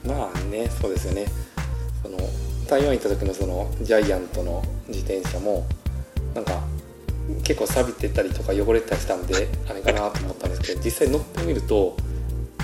[0.05, 1.26] まあねそうですよね
[2.03, 2.18] その
[2.68, 5.66] 台湾行った時のそのジャイアントの自転車も
[6.36, 6.59] なんか
[7.45, 11.95] 結構錆びてたりとか汚れてたりしたんであれかなと思ったんですけど実際乗ってみると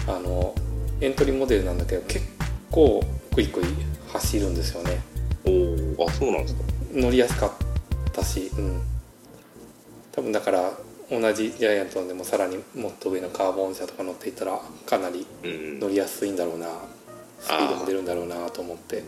[0.06, 0.54] あの
[1.02, 2.26] エントリーモデルなんだけど結
[2.72, 3.64] 構クイクイ
[4.12, 5.02] 走るんですよね。
[5.98, 6.62] おお、あ、そうなんですか？
[6.94, 7.52] 乗りやすかっ
[8.12, 8.82] たし、うん、
[10.12, 10.74] 多分だから
[11.10, 15.80] 同じジャイアントでもさらにもっと上のカーボン車とか乗っていったらかなりうん。
[15.80, 16.68] 乗りやすいんだろうな
[17.40, 19.04] スピードも出るんだろうなと思って。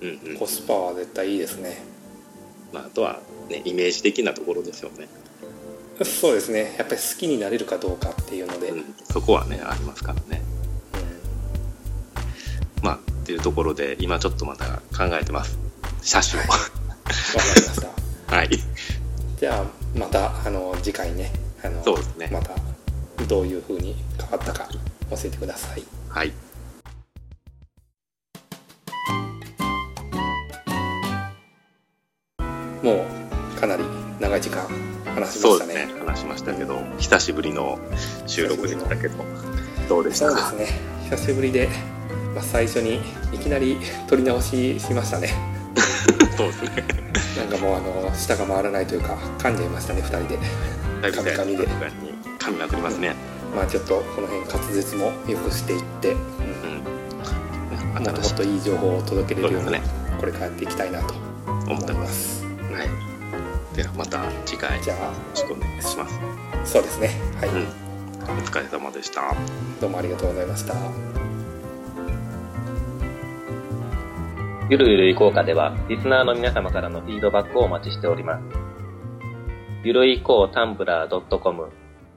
[0.00, 0.36] うんうん。
[0.38, 1.82] コスパは絶対いいですね。
[2.72, 5.08] まあ、あとは、ね、イメージ的なところですよね、
[6.04, 6.74] そうですね。
[6.76, 10.28] やっぱり好きになれるかどうかっていうので、うん、そこはねありますからね。
[10.30, 10.57] まあ
[13.28, 14.64] っていうところで今ちょっとまた
[14.96, 15.58] 考えてます。
[16.00, 16.46] 車種を。
[16.48, 16.64] わか
[17.60, 17.80] りまし
[18.26, 18.34] た。
[18.36, 18.48] はい。
[19.38, 19.64] じゃあ
[19.94, 21.30] またあの次回ね
[21.62, 22.30] あのそうですね。
[22.32, 22.54] また
[23.26, 24.66] どういう風に変わったか
[25.10, 25.84] 教えてください。
[26.08, 26.32] はい。
[32.82, 33.04] も
[33.56, 33.84] うかなり
[34.20, 34.66] 長い時間
[35.14, 35.74] 話しましたね。
[35.74, 35.88] ね。
[36.06, 37.78] 話しましたけど久しぶりの
[38.26, 39.22] 収録でしたけど
[39.86, 40.48] どうでしたか？
[40.48, 40.80] そうですね。
[41.10, 41.68] 久しぶりで、
[42.38, 43.00] まあ、最初に
[43.32, 45.30] いきなり撮り直ししましたね。
[46.38, 46.84] そうですね。
[47.36, 50.38] なんかもうあの舌が回らないというか噛んじゃいましたね2人で。
[51.10, 51.66] 噛み噛みで。
[52.38, 53.16] 噛みまくりますね。
[53.56, 56.18] まあちょっとこの辺滑舌も良くしていって、うん。
[56.18, 56.22] う
[57.90, 57.94] ん。
[57.94, 61.14] もっともっといい情報を届けれるようにそうですこれからやっていきたいなと
[61.44, 62.38] 思い思ってまます。
[62.38, 63.76] すはい。
[63.76, 65.06] ではまた次回よじゃあ。
[65.08, 66.20] ろしくお願いします。
[66.64, 67.16] そうですね。
[67.40, 67.66] はい、うん。
[68.28, 69.34] お疲れ様でした。
[69.80, 71.27] どうもありがとうございました
[74.70, 78.44] ゆるゆるいこうかでは、リスナーの皆様からのフィードバックをお待ちしております。
[79.82, 81.70] ゆるいこうタンブラー .com